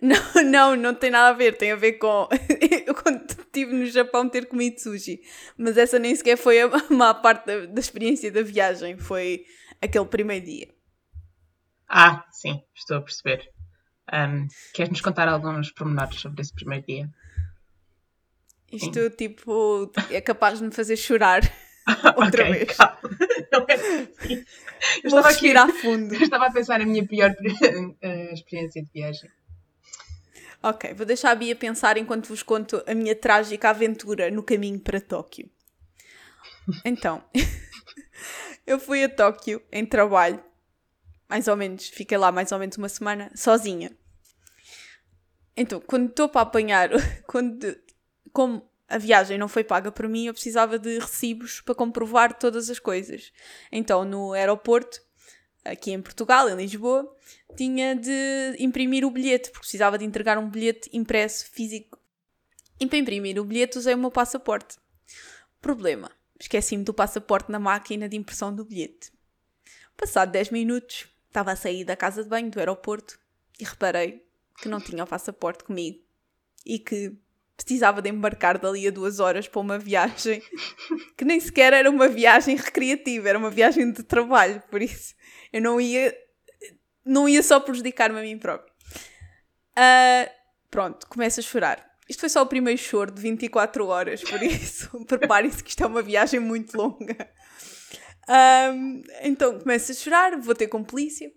Não, 0.00 0.44
não, 0.44 0.76
não 0.76 0.94
tem 0.94 1.10
nada 1.10 1.30
a 1.30 1.32
ver, 1.32 1.56
tem 1.56 1.72
a 1.72 1.76
ver 1.76 1.94
com 1.94 2.28
eu 2.86 2.94
quando 2.94 3.28
estive 3.28 3.74
no 3.74 3.84
Japão 3.86 4.28
ter 4.28 4.46
comido 4.46 4.78
sushi. 4.78 5.20
Mas 5.56 5.76
essa 5.76 5.98
nem 5.98 6.14
sequer 6.14 6.36
foi 6.36 6.60
a 6.60 6.68
má 6.88 7.12
parte 7.12 7.46
da, 7.46 7.66
da 7.66 7.80
experiência 7.80 8.30
da 8.30 8.42
viagem, 8.42 8.96
foi 8.96 9.44
aquele 9.82 10.06
primeiro 10.06 10.44
dia. 10.46 10.68
Ah, 11.88 12.24
sim, 12.30 12.62
estou 12.74 12.96
a 12.98 13.02
perceber. 13.02 13.50
Ahm, 14.12 14.48
Queres-nos 14.74 15.00
contar 15.02 15.28
alguns 15.28 15.70
pormenores 15.72 16.20
sobre 16.20 16.40
esse 16.42 16.54
primeiro 16.54 16.86
dia? 16.86 17.10
Isto, 18.70 19.10
tipo, 19.10 19.90
é 20.10 20.20
capaz 20.20 20.58
de 20.58 20.64
me 20.66 20.70
fazer 20.72 20.96
chorar 20.96 21.40
outra 22.16 22.44
Ok, 22.44 22.50
vez. 22.50 22.76
calma. 22.76 22.98
Não 23.52 23.64
é 23.68 23.74
assim. 23.74 24.08
Eu 25.02 25.10
Vou 25.10 25.20
estava 25.20 25.30
aqui 25.30 25.48
respirar 25.48 25.68
fundo. 25.72 26.14
eu 26.14 26.22
estava 26.22 26.46
a 26.46 26.52
pensar 26.52 26.78
na 26.78 26.86
minha 26.86 27.06
pior 27.06 27.34
eh, 28.02 28.32
experiência 28.34 28.82
de 28.82 28.90
viagem. 28.92 29.30
Ok, 30.62 30.92
vou 30.94 31.06
deixar 31.06 31.30
a 31.30 31.34
Bia 31.34 31.54
pensar 31.56 31.96
enquanto 31.96 32.28
vos 32.28 32.42
conto 32.42 32.82
a 32.86 32.94
minha 32.94 33.14
trágica 33.14 33.70
aventura 33.70 34.30
no 34.30 34.42
caminho 34.42 34.80
para 34.80 35.00
Tóquio. 35.00 35.48
Então, 36.84 37.22
eu 38.68 38.78
fui 38.78 39.02
a 39.02 39.08
Tóquio 39.08 39.62
em 39.72 39.86
trabalho, 39.86 40.44
mais 41.26 41.48
ou 41.48 41.56
menos, 41.56 41.88
fiquei 41.88 42.18
lá 42.18 42.30
mais 42.30 42.52
ou 42.52 42.58
menos 42.58 42.76
uma 42.76 42.88
semana, 42.88 43.30
sozinha. 43.34 43.90
Então, 45.56 45.80
quando 45.80 46.10
estou 46.10 46.28
para 46.28 46.42
apanhar, 46.42 46.90
quando, 47.26 47.76
como 48.30 48.70
a 48.86 48.98
viagem 48.98 49.38
não 49.38 49.48
foi 49.48 49.64
paga 49.64 49.90
por 49.90 50.06
mim, 50.06 50.26
eu 50.26 50.34
precisava 50.34 50.78
de 50.78 50.98
recibos 50.98 51.62
para 51.62 51.74
comprovar 51.74 52.38
todas 52.38 52.68
as 52.68 52.78
coisas. 52.78 53.32
Então, 53.72 54.04
no 54.04 54.34
aeroporto, 54.34 55.00
aqui 55.64 55.90
em 55.90 56.02
Portugal, 56.02 56.48
em 56.50 56.56
Lisboa, 56.56 57.10
tinha 57.56 57.96
de 57.96 58.54
imprimir 58.58 59.04
o 59.04 59.10
bilhete, 59.10 59.50
porque 59.50 59.60
precisava 59.60 59.96
de 59.96 60.04
entregar 60.04 60.38
um 60.38 60.48
bilhete 60.48 60.90
impresso 60.92 61.50
físico. 61.50 61.98
E 62.78 62.86
para 62.86 62.98
imprimir 62.98 63.40
o 63.40 63.44
bilhete 63.44 63.78
usei 63.78 63.94
o 63.94 63.98
meu 63.98 64.10
passaporte. 64.10 64.76
Problema: 65.60 66.10
esqueci-me 66.38 66.84
do 66.84 66.94
passaporte 66.94 67.50
na 67.50 67.58
máquina 67.58 68.08
de 68.08 68.16
impressão 68.16 68.54
do 68.54 68.64
bilhete. 68.64 69.12
Passado 69.96 70.30
10 70.30 70.50
minutos, 70.50 71.08
estava 71.26 71.52
a 71.52 71.56
sair 71.56 71.84
da 71.84 71.96
casa 71.96 72.22
de 72.22 72.28
banho 72.28 72.50
do 72.50 72.58
aeroporto 72.58 73.18
e 73.58 73.64
reparei 73.64 74.24
que 74.60 74.68
não 74.68 74.80
tinha 74.80 75.04
o 75.04 75.06
passaporte 75.06 75.64
comigo 75.64 75.98
e 76.64 76.78
que 76.78 77.16
precisava 77.56 78.00
de 78.00 78.08
embarcar 78.08 78.58
dali 78.58 78.86
a 78.86 78.90
duas 78.90 79.18
horas 79.18 79.48
para 79.48 79.60
uma 79.60 79.78
viagem 79.78 80.40
que 81.16 81.24
nem 81.24 81.40
sequer 81.40 81.72
era 81.72 81.90
uma 81.90 82.08
viagem 82.08 82.56
recreativa, 82.56 83.28
era 83.28 83.38
uma 83.38 83.50
viagem 83.50 83.90
de 83.90 84.02
trabalho, 84.02 84.62
por 84.70 84.80
isso 84.80 85.14
eu 85.52 85.60
não 85.60 85.80
ia 85.80 86.16
não 87.04 87.28
ia 87.28 87.42
só 87.42 87.58
prejudicar-me 87.58 88.18
a 88.18 88.22
mim 88.22 88.38
próprio. 88.38 88.72
Ah, 89.74 90.30
pronto, 90.70 91.06
começo 91.06 91.40
a 91.40 91.42
chorar. 91.42 91.87
Isto 92.08 92.20
foi 92.20 92.28
só 92.28 92.42
o 92.42 92.46
primeiro 92.46 92.80
choro 92.80 93.10
de 93.10 93.20
24 93.20 93.86
horas, 93.86 94.22
por 94.22 94.42
isso 94.42 94.88
preparem-se 95.06 95.62
que 95.62 95.70
isto 95.70 95.82
é 95.82 95.86
uma 95.86 96.02
viagem 96.02 96.40
muito 96.40 96.76
longa. 96.76 97.30
Ahm, 98.28 99.02
então 99.22 99.58
começo 99.58 99.92
a 99.92 99.94
chorar, 99.94 100.38
vou 100.40 100.54
ter 100.54 100.68
com 100.68 100.82
polícia. 100.82 101.30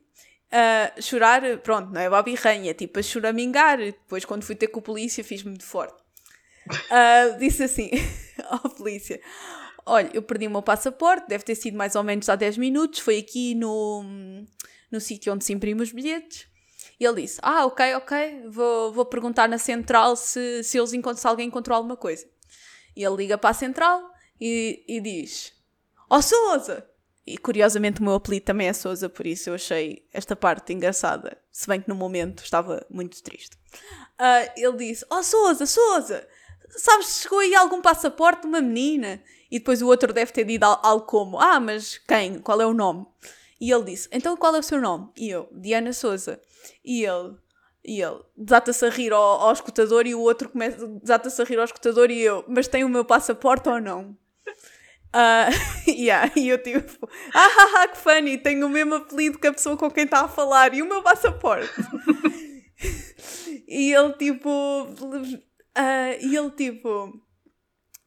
Ah, 0.51 0.91
chorar, 0.99 1.41
pronto, 1.59 1.93
não 1.93 2.01
é 2.01 2.09
babirranha, 2.09 2.71
é 2.71 2.73
tipo 2.73 2.99
a 2.99 3.03
choramingar. 3.03 3.77
Depois, 3.77 4.25
quando 4.25 4.43
fui 4.43 4.55
ter 4.55 4.67
com 4.67 4.79
a 4.79 4.83
polícia, 4.83 5.23
fiz-me 5.23 5.57
de 5.57 5.63
forte. 5.63 6.01
Ah, 6.89 7.37
disse 7.39 7.63
assim 7.63 7.89
à 8.49 8.57
polícia: 8.69 9.19
Olha, 9.85 10.09
eu 10.13 10.21
perdi 10.21 10.47
o 10.47 10.51
meu 10.51 10.61
passaporte, 10.61 11.27
deve 11.29 11.43
ter 11.45 11.55
sido 11.55 11.77
mais 11.77 11.95
ou 11.95 12.03
menos 12.03 12.27
há 12.27 12.35
10 12.35 12.57
minutos. 12.57 12.99
Foi 12.99 13.17
aqui 13.17 13.55
no, 13.55 14.03
no 14.91 14.99
sítio 14.99 15.33
onde 15.33 15.45
se 15.45 15.53
imprime 15.53 15.81
os 15.81 15.91
bilhetes. 15.91 16.50
E 17.01 17.05
ele 17.05 17.24
disse: 17.24 17.39
Ah, 17.41 17.65
ok, 17.65 17.96
ok, 17.96 18.43
vou, 18.48 18.93
vou 18.93 19.03
perguntar 19.05 19.50
na 19.50 19.58
central 19.58 20.15
se, 20.15 20.63
se, 20.63 20.77
eles 20.77 20.93
encont- 20.93 21.17
se 21.17 21.25
alguém 21.27 21.48
encontrou 21.48 21.75
alguma 21.75 21.98
coisa. 21.98 22.27
E 22.96 23.03
ele 23.03 23.15
liga 23.15 23.39
para 23.39 23.50
a 23.50 23.53
central 23.55 24.08
e, 24.39 24.86
e 24.88 25.01
diz: 25.01 25.51
Ó 26.08 26.22
Souza! 26.22 26.88
E 27.25 27.39
curiosamente 27.39 28.01
o 28.01 28.03
meu 28.03 28.13
apelido 28.13 28.46
também 28.46 28.67
é 28.67 28.74
Souza, 28.74 29.10
por 29.10 29.25
isso 29.25 29.50
eu 29.50 29.55
achei 29.55 30.08
esta 30.13 30.36
parte 30.36 30.74
engraçada, 30.74 31.38
se 31.51 31.67
bem 31.67 31.81
que 31.81 31.89
no 31.89 31.96
momento 31.96 32.43
estava 32.43 32.86
muito 32.88 33.22
triste. 33.24 33.58
Ah, 34.20 34.43
ele 34.55 34.77
disse: 34.77 35.03
Ó 35.10 35.24
Souza, 35.24 35.65
Souza! 35.65 36.27
Sabes 36.70 37.08
se 37.08 37.24
chegou 37.24 37.39
aí 37.39 37.55
algum 37.55 37.81
passaporte 37.81 38.41
de 38.43 38.48
uma 38.48 38.62
menina? 38.62 39.24
E 39.50 39.58
depois 39.58 39.81
o 39.81 39.88
outro 39.88 40.13
deve 40.13 40.31
ter 40.31 40.43
dito 40.46 40.63
al- 40.63 40.79
algo 40.84 41.05
como: 41.08 41.39
Ah, 41.39 41.60
mas 41.60 41.98
quem? 41.98 42.38
Qual 42.39 42.62
é 42.62 42.65
o 42.67 42.75
nome? 42.75 43.08
E 43.62 43.72
ele 43.72 43.84
disse: 43.84 44.10
Então 44.12 44.36
qual 44.36 44.56
é 44.56 44.60
o 44.60 44.63
seu 44.63 44.82
nome? 44.82 45.10
E 45.15 45.30
eu: 45.30 45.48
Diana 45.53 45.94
Souza. 45.94 46.41
E 46.84 47.06
ele, 47.06 47.36
e 47.86 48.01
ele 48.01 48.20
desata-se 48.36 48.84
a 48.84 48.89
rir 48.89 49.13
ao, 49.13 49.22
ao 49.22 49.53
escutador 49.53 50.08
e 50.08 50.15
o 50.15 50.20
outro 50.20 50.50
começa, 50.50 50.88
desata-se 50.88 51.39
a 51.39 51.46
rir 51.46 51.60
ao 51.60 51.65
escutador 51.65 52.10
e 52.10 52.20
eu: 52.20 52.44
Mas 52.48 52.68
tem 52.68 52.84
o 52.84 52.89
meu 52.89 53.06
passaporte 53.06 53.70
ou 53.70 53.80
não? 53.80 54.18
Ah, 55.13 55.50
yeah, 55.89 56.32
e 56.38 56.48
eu 56.48 56.58
tipo, 56.63 57.06
ah, 57.34 57.48
ah, 57.60 57.82
ah, 57.84 57.88
que 57.89 57.98
funny, 57.98 58.38
tenho 58.38 58.65
o 58.65 58.70
mesmo 58.70 58.96
apelido 58.96 59.38
que 59.38 59.48
a 59.48 59.51
pessoa 59.51 59.75
com 59.75 59.91
quem 59.91 60.06
está 60.06 60.22
a 60.22 60.30
falar 60.30 60.74
e 60.74 60.82
o 60.82 60.88
meu 60.88 61.03
passaporte. 61.03 61.70
e 63.68 63.94
ele 63.94 64.13
tipo, 64.13 64.88
ah, 65.75 66.15
e 66.18 66.34
ele 66.34 66.51
tipo, 66.51 67.12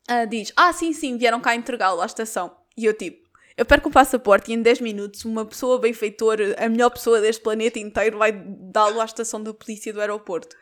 ah, 0.08 0.24
diz, 0.24 0.50
ah, 0.56 0.72
sim, 0.72 0.94
sim, 0.94 1.18
vieram 1.18 1.42
cá 1.42 1.54
entregá-lo 1.54 2.00
à 2.00 2.06
estação. 2.06 2.56
E 2.74 2.86
eu 2.86 2.96
tipo, 2.96 3.23
eu 3.56 3.64
perco 3.64 3.88
o 3.88 3.92
passaporte 3.92 4.50
e 4.50 4.54
em 4.54 4.62
10 4.62 4.80
minutos 4.80 5.24
uma 5.24 5.44
pessoa 5.44 5.78
benfeitora, 5.78 6.56
a 6.58 6.68
melhor 6.68 6.90
pessoa 6.90 7.20
deste 7.20 7.42
planeta 7.42 7.78
inteiro, 7.78 8.18
vai 8.18 8.32
dá-lo 8.32 9.00
à 9.00 9.04
estação 9.04 9.42
da 9.42 9.54
polícia 9.54 9.92
do 9.92 10.00
aeroporto. 10.00 10.56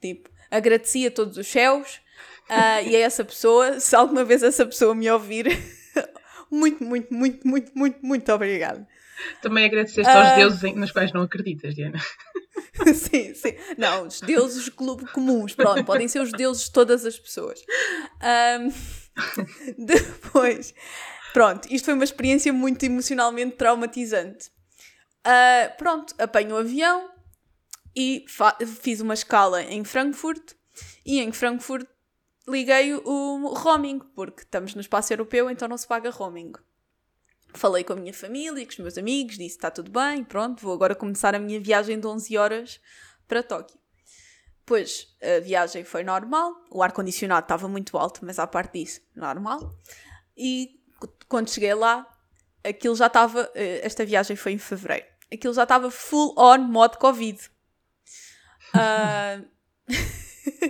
Tipo, 0.00 0.28
agradeci 0.50 1.06
a 1.06 1.10
todos 1.10 1.36
os 1.36 1.46
céus 1.46 2.00
ah, 2.48 2.80
e 2.82 2.94
a 2.96 3.00
essa 3.00 3.24
pessoa, 3.24 3.80
se 3.80 3.94
alguma 3.96 4.24
vez 4.24 4.42
essa 4.42 4.64
pessoa 4.64 4.94
me 4.94 5.10
ouvir, 5.10 5.46
muito, 6.50 6.82
muito, 6.84 7.12
muito, 7.12 7.46
muito, 7.46 7.72
muito, 7.74 7.98
muito 8.06 8.32
obrigada. 8.32 8.86
Também 9.42 9.64
agradeceste 9.66 10.08
Ah. 10.08 10.28
aos 10.28 10.36
deuses 10.36 10.64
em- 10.64 10.74
nos 10.76 10.92
quais 10.92 11.12
não 11.12 11.22
acreditas, 11.22 11.74
Diana. 11.74 11.98
sim, 12.94 13.34
sim. 13.34 13.54
Não, 13.76 14.06
os 14.06 14.20
deuses 14.20 14.68
clube 14.68 15.04
comuns, 15.10 15.54
pronto, 15.56 15.84
podem 15.84 16.06
ser 16.06 16.20
os 16.20 16.30
deuses 16.30 16.66
de 16.66 16.72
todas 16.72 17.04
as 17.04 17.18
pessoas. 17.18 17.60
Ahm, 18.20 18.70
depois, 19.76 20.72
pronto, 21.32 21.72
isto 21.72 21.86
foi 21.86 21.94
uma 21.94 22.04
experiência 22.04 22.52
muito 22.52 22.82
emocionalmente 22.84 23.56
traumatizante. 23.56 24.50
Ah, 25.24 25.74
pronto, 25.76 26.14
apanho 26.18 26.54
o 26.54 26.58
avião 26.58 27.10
e 27.94 28.24
fiz 28.80 29.00
uma 29.00 29.14
escala 29.14 29.62
em 29.62 29.84
Frankfurt 29.84 30.52
e 31.04 31.20
em 31.20 31.32
Frankfurt 31.32 31.86
liguei 32.46 32.94
o 32.94 33.52
roaming, 33.54 33.98
porque 34.14 34.42
estamos 34.42 34.74
no 34.74 34.80
espaço 34.80 35.12
europeu, 35.12 35.50
então 35.50 35.68
não 35.68 35.76
se 35.76 35.86
paga 35.86 36.10
roaming. 36.10 36.52
Falei 37.52 37.84
com 37.84 37.92
a 37.92 37.96
minha 37.96 38.14
família, 38.14 38.64
com 38.64 38.70
os 38.70 38.78
meus 38.78 38.96
amigos, 38.98 39.36
disse 39.36 39.56
está 39.56 39.70
tudo 39.70 39.90
bem, 39.90 40.24
pronto, 40.24 40.62
vou 40.62 40.72
agora 40.72 40.94
começar 40.94 41.34
a 41.34 41.38
minha 41.38 41.60
viagem 41.60 41.98
de 41.98 42.06
11 42.06 42.38
horas 42.38 42.80
para 43.26 43.42
Tóquio. 43.42 43.78
Depois 44.60 45.14
a 45.22 45.40
viagem 45.40 45.84
foi 45.84 46.04
normal, 46.04 46.54
o 46.70 46.82
ar-condicionado 46.82 47.44
estava 47.44 47.68
muito 47.68 47.98
alto, 47.98 48.24
mas 48.24 48.38
à 48.38 48.46
parte 48.46 48.78
disso, 48.78 49.00
normal. 49.14 49.74
E 50.36 50.77
quando 51.28 51.50
cheguei 51.50 51.74
lá, 51.74 52.06
aquilo 52.64 52.94
já 52.96 53.06
estava. 53.06 53.50
eh, 53.54 53.80
Esta 53.82 54.04
viagem 54.04 54.36
foi 54.36 54.52
em 54.52 54.58
fevereiro. 54.58 55.06
Aquilo 55.32 55.54
já 55.54 55.64
estava 55.64 55.90
full 55.90 56.34
on 56.36 56.58
modo 56.58 56.98
Covid. 56.98 57.38
Ah, 58.74 59.40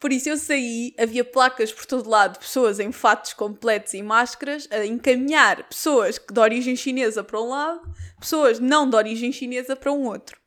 Por 0.00 0.12
isso 0.12 0.28
eu 0.28 0.36
saí, 0.36 0.94
havia 0.96 1.24
placas 1.24 1.72
por 1.72 1.84
todo 1.84 2.08
lado, 2.08 2.38
pessoas 2.38 2.78
em 2.78 2.92
fatos 2.92 3.32
completos 3.32 3.94
e 3.94 4.02
máscaras, 4.02 4.68
a 4.70 4.86
encaminhar 4.86 5.68
pessoas 5.68 6.18
de 6.18 6.40
origem 6.40 6.76
chinesa 6.76 7.24
para 7.24 7.40
um 7.40 7.48
lado, 7.48 7.80
pessoas 8.20 8.60
não 8.60 8.88
de 8.88 8.94
origem 8.94 9.32
chinesa 9.32 9.74
para 9.74 9.90
um 9.90 10.04
outro. 10.06 10.38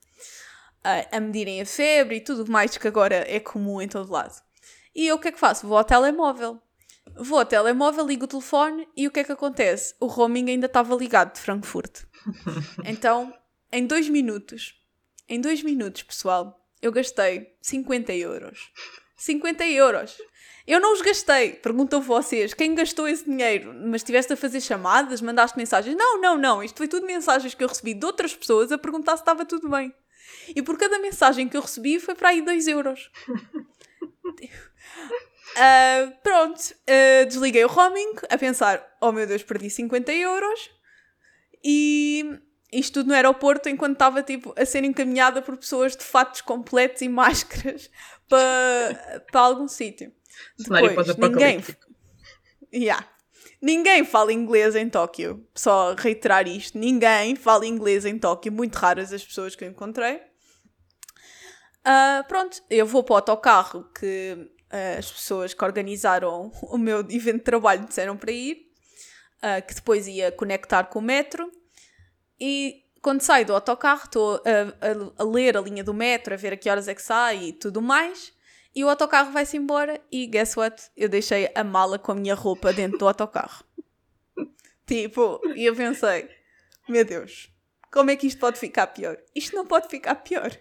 A, 0.81 1.17
a 1.17 1.20
medirem 1.20 1.62
a 1.62 1.65
febre 1.65 2.15
e 2.15 2.22
tudo 2.22 2.50
mais 2.50 2.77
que 2.77 2.88
agora 2.88 3.25
é 3.27 3.41
comum 3.41 3.81
em 3.81 3.89
todo 3.89 4.10
lado. 4.12 4.41
E 4.96 5.08
eu 5.08 5.17
o 5.17 5.20
que 5.20 5.27
é 5.27 5.31
que 5.34 5.39
faço? 5.39 5.67
Vou 5.67 5.77
ao 5.77 5.84
telemóvel. 5.84 6.62
Vou 7.15 7.39
ao 7.39 7.46
telemóvel, 7.46 8.05
ligo 8.05 8.25
o 8.25 8.27
telefone 8.27 8.88
e 8.96 9.08
o 9.08 9.12
que 9.12 9.20
é 9.20 9.24
que 9.24 9.31
acontece? 9.31 9.96
O 10.00 10.08
roaming 10.08 10.50
ainda 10.50 10.67
estava 10.67 10.96
ligado 10.96 11.34
de 11.34 11.39
Frankfurt. 11.39 12.03
Então, 12.86 13.34
em 13.72 13.86
dois 13.86 14.08
minutos, 14.08 14.75
em 15.27 15.41
dois 15.41 15.63
minutos, 15.63 16.03
pessoal, 16.03 16.63
eu 16.81 16.91
gastei 16.91 17.55
50 17.62 18.13
euros. 18.13 18.72
50 19.17 19.65
euros. 19.67 20.17
Eu 20.65 20.79
não 20.79 20.93
os 20.93 21.01
gastei. 21.01 21.53
Perguntam 21.53 22.01
vocês, 22.01 22.53
quem 22.53 22.75
gastou 22.75 23.08
esse 23.08 23.25
dinheiro? 23.25 23.74
Mas 23.74 24.01
estiveste 24.01 24.34
a 24.34 24.38
fazer 24.38 24.62
chamadas, 24.62 25.22
mandaste 25.22 25.58
mensagens? 25.58 25.96
Não, 25.96 26.20
não, 26.20 26.38
não. 26.38 26.63
Isto 26.63 26.77
foi 26.77 26.88
tudo 26.88 27.05
mensagens 27.05 27.53
que 27.53 27.63
eu 27.63 27.67
recebi 27.67 27.93
de 27.93 28.05
outras 28.05 28.36
pessoas 28.36 28.72
a 28.72 28.77
perguntar 28.77 29.17
se 29.17 29.22
estava 29.22 29.46
tudo 29.46 29.70
bem. 29.70 29.93
E 30.55 30.62
por 30.62 30.77
cada 30.77 31.00
mensagem 31.00 31.48
que 31.48 31.55
eu 31.55 31.62
recebi 31.62 32.00
foi 32.00 32.15
para 32.15 32.29
aí 32.29 32.41
2 32.41 32.67
euros. 32.67 33.12
Ah, 35.58 36.12
pronto, 36.24 36.62
ah, 36.88 37.25
desliguei 37.25 37.63
o 37.65 37.67
roaming 37.67 38.13
a 38.29 38.38
pensar: 38.38 38.86
oh 39.01 39.12
meu 39.12 39.27
Deus, 39.27 39.43
perdi 39.43 39.70
50 39.70 40.12
euros. 40.13 40.70
E 41.63 42.39
isto 42.72 43.00
tudo 43.00 43.10
no 43.10 43.13
aeroporto 43.13 43.70
enquanto 43.70 43.93
estava 43.93 44.24
tipo, 44.24 44.53
a 44.58 44.65
ser 44.65 44.84
encaminhada 44.84 45.41
por 45.41 45.58
pessoas 45.58 45.96
de 45.96 46.03
fatos 46.03 46.41
completos 46.41 47.01
e 47.01 47.10
máscaras 47.10 47.89
para, 48.27 49.25
para 49.31 49.41
algum 49.41 49.67
sítio. 49.67 50.12
Depois, 50.58 50.93
pós-apocalíptico. 50.93 51.91
Yeah. 52.74 53.05
Ninguém 53.62 54.03
fala 54.03 54.34
inglês 54.34 54.75
em 54.75 54.89
Tóquio. 54.89 55.46
Só 55.53 55.93
reiterar 55.93 56.48
isto. 56.48 56.77
Ninguém 56.77 57.36
fala 57.36 57.65
inglês 57.65 58.05
em 58.05 58.17
Tóquio. 58.17 58.51
Muito 58.51 58.75
raras 58.75 59.13
as 59.13 59.24
pessoas 59.24 59.55
que 59.55 59.63
eu 59.63 59.70
encontrei. 59.70 60.22
Ah, 61.84 62.24
pronto, 62.27 62.62
eu 62.70 62.86
vou 62.86 63.03
para 63.03 63.13
o 63.13 63.15
autocarro 63.17 63.89
que 63.93 64.38
uh, 64.38 64.61
as 64.98 65.12
pessoas 65.12 65.54
que 65.54 65.63
organizaram 65.63 66.51
o 66.63 66.78
meu 66.78 67.00
evento 67.00 67.38
de 67.38 67.44
trabalho 67.44 67.86
disseram 67.86 68.18
para 68.18 68.32
ir, 68.32 68.72
uh, 69.38 69.66
que 69.66 69.75
depois 69.75 70.08
ia 70.08 70.32
conectar 70.32 70.86
com 70.86 71.00
o 71.00 71.01
metro. 71.01 71.51
E 72.40 72.84
quando 73.01 73.22
saio 73.22 73.46
do 73.46 73.54
autocarro, 73.54 74.06
estou 74.06 74.36
a, 74.36 75.20
a, 75.20 75.24
a, 75.24 75.25
ler 75.25 75.58
a 75.58 75.62
linha 75.62 75.84
do 75.84 75.94
metro, 75.94 76.34
a 76.34 76.38
ver 76.38 76.54
a 76.54 76.58
que 76.58 76.70
horas 76.70 76.88
é 76.88 76.96
que 76.96 77.01
sai 77.01 77.46
e 77.46 77.54
tudo 77.54 77.82
mais. 77.82 78.34
E 78.74 78.84
o 78.84 78.90
autocarro 78.90 79.32
vai-se 79.32 79.58
embora 79.58 80.00
e 80.12 80.25
guess 80.25 80.56
what? 80.56 80.82
Eu 80.96 81.10
deixei 81.10 81.51
a 81.54 81.63
mala 81.63 82.00
com 82.00 82.13
a 82.13 82.16
minha 82.16 82.36
roupa 82.36 82.72
dentro 82.72 82.98
do 82.98 83.08
autocarro. 83.08 83.66
tipo, 84.88 85.42
e 85.56 85.66
eu 85.66 85.75
pensei, 85.75 86.30
meu 86.88 87.04
Deus, 87.04 87.51
como 87.92 88.10
é 88.10 88.16
que 88.16 88.28
isto 88.28 88.40
pode 88.40 88.58
ficar 88.58 88.88
pior? 88.88 89.18
Isto 89.36 89.56
não 89.56 89.66
pode 89.68 89.90
ficar 89.90 90.16
pior. 90.16 90.51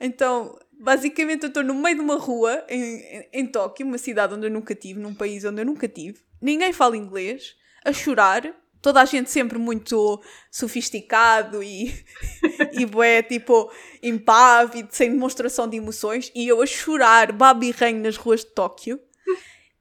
Então, 0.00 0.58
basicamente, 0.80 1.42
eu 1.42 1.48
estou 1.48 1.62
no 1.62 1.74
meio 1.74 1.96
de 1.96 2.00
uma 2.00 2.16
rua 2.16 2.64
em, 2.68 2.82
em, 2.82 3.28
em 3.32 3.46
Tóquio, 3.46 3.86
uma 3.86 3.98
cidade 3.98 4.34
onde 4.34 4.46
eu 4.46 4.50
nunca 4.50 4.74
tive, 4.74 4.98
num 4.98 5.14
país 5.14 5.44
onde 5.44 5.60
eu 5.60 5.66
nunca 5.66 5.86
tive. 5.86 6.18
Ninguém 6.40 6.72
fala 6.72 6.96
inglês, 6.96 7.54
a 7.84 7.92
chorar, 7.92 8.54
toda 8.80 9.00
a 9.00 9.04
gente 9.04 9.30
sempre 9.30 9.58
muito 9.58 10.22
sofisticado 10.50 11.62
e, 11.62 11.94
e 12.72 12.86
bué, 12.86 13.22
tipo, 13.22 13.70
impávido, 14.02 14.88
sem 14.90 15.10
demonstração 15.10 15.68
de 15.68 15.76
emoções, 15.76 16.32
e 16.34 16.48
eu 16.48 16.62
a 16.62 16.66
chorar, 16.66 17.30
babirrenho 17.30 18.02
nas 18.02 18.16
ruas 18.16 18.40
de 18.40 18.50
Tóquio, 18.52 18.98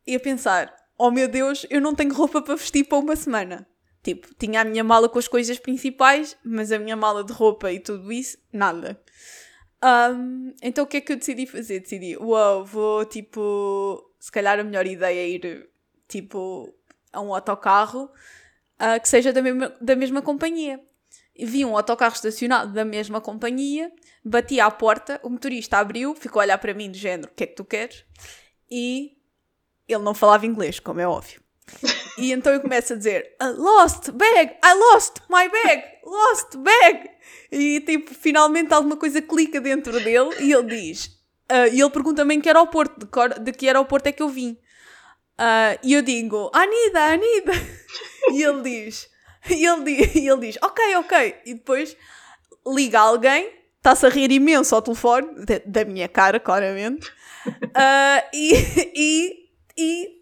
e 0.06 0.16
a 0.16 0.20
pensar, 0.20 0.74
oh 0.98 1.10
meu 1.10 1.30
Deus, 1.30 1.66
eu 1.70 1.80
não 1.80 1.96
tenho 1.96 2.14
roupa 2.14 2.42
para 2.42 2.56
vestir 2.56 2.84
para 2.84 2.98
uma 2.98 3.16
semana. 3.16 3.66
Tipo, 4.04 4.28
tinha 4.36 4.62
a 4.62 4.66
minha 4.66 4.84
mala 4.84 5.10
com 5.10 5.20
as 5.20 5.28
coisas 5.28 5.60
principais, 5.60 6.36
mas 6.44 6.72
a 6.72 6.80
minha 6.80 6.96
mala 6.96 7.24
de 7.24 7.34
roupa 7.34 7.72
e 7.72 7.80
tudo 7.80 8.12
isso, 8.12 8.38
nada. 8.52 9.02
Um, 9.84 10.54
então 10.62 10.84
o 10.84 10.88
que 10.88 10.98
é 10.98 11.02
que 11.02 11.14
eu 11.14 11.18
decidi 11.18 11.46
fazer? 11.46 11.80
Decidi, 11.80 12.18
uau, 12.18 12.58
wow, 12.58 12.66
vou 12.66 13.06
tipo, 13.06 14.12
se 14.20 14.32
calhar 14.32 14.60
a 14.60 14.64
melhor 14.64 14.86
ideia 14.86 15.20
é 15.20 15.30
ir 15.30 15.70
tipo 16.08 16.74
a 17.14 17.22
um 17.22 17.34
autocarro 17.34 18.10
uh, 18.80 19.02
que 19.02 19.08
seja 19.08 19.32
da 19.32 19.42
mesma, 19.42 19.74
da 19.80 19.96
mesma 19.96 20.22
companhia. 20.22 20.80
Vi 21.42 21.64
um 21.64 21.78
autocarro 21.78 22.14
estacionado 22.14 22.74
da 22.74 22.84
mesma 22.84 23.22
companhia, 23.22 23.90
bati 24.26 24.60
à 24.60 24.70
porta, 24.70 25.22
o 25.24 25.30
motorista 25.30 25.78
abriu, 25.78 26.14
ficou 26.14 26.42
a 26.42 26.44
olhar 26.44 26.58
para 26.58 26.74
mim 26.74 26.92
do 26.92 26.98
género, 26.98 27.32
o 27.32 27.34
que 27.34 27.46
é 27.46 27.48
que 27.48 27.56
tu 27.56 27.64
queres? 27.64 28.04
E 28.70 29.18
ele 29.88 30.04
não 30.04 30.14
falava 30.14 30.46
inglês, 30.46 30.80
como 30.80 31.00
é 31.00 31.08
óbvio. 31.08 31.42
E 32.18 32.34
então 32.34 32.52
eu 32.52 32.60
começo 32.60 32.92
a 32.92 32.96
dizer, 32.98 33.38
lost 33.56 34.12
bag, 34.12 34.58
I 34.64 34.74
lost 34.74 35.22
my 35.30 35.48
bag, 35.50 35.84
lost 36.04 36.58
bag. 36.58 37.10
E 37.52 37.82
tipo, 37.82 38.14
finalmente 38.14 38.74
alguma 38.74 38.96
coisa 38.96 39.22
clica 39.22 39.60
dentro 39.60 39.94
dele 40.04 40.30
e 40.40 40.54
ele 40.54 40.64
diz, 40.64 41.06
uh, 41.52 41.74
e 41.74 41.82
ele 41.82 41.90
pergunta-me 41.90 42.36
em 42.36 42.42
que 42.42 42.50
aeroporto, 42.50 43.00
de, 43.00 43.40
de 43.40 43.52
que 43.52 43.68
aeroporto 43.68 44.08
é 44.08 44.12
que 44.12 44.22
eu 44.22 44.30
vim. 44.30 44.58
Uh, 45.40 45.80
e 45.84 45.94
eu 45.94 46.02
digo, 46.02 46.52
Anida, 46.54 47.06
Anida. 47.06 47.54
e 48.34 48.44
ele 48.44 48.62
diz, 48.62 49.10
e 49.50 49.66
ele 49.66 50.12
e 50.16 50.28
ele 50.28 50.42
diz, 50.42 50.58
ok, 50.62 50.96
ok. 50.98 51.36
E 51.46 51.54
depois 51.56 51.96
liga 52.68 53.00
alguém, 53.00 53.52
está-se 53.78 54.06
a 54.06 54.10
rir 54.10 54.32
imenso 54.32 54.76
ao 54.76 54.82
telefone, 54.82 55.46
de, 55.46 55.60
da 55.60 55.86
minha 55.86 56.08
cara, 56.08 56.40
claramente. 56.40 57.08
Uh, 57.48 58.22
e, 58.34 58.54
e, 58.96 59.50
e, 59.78 60.22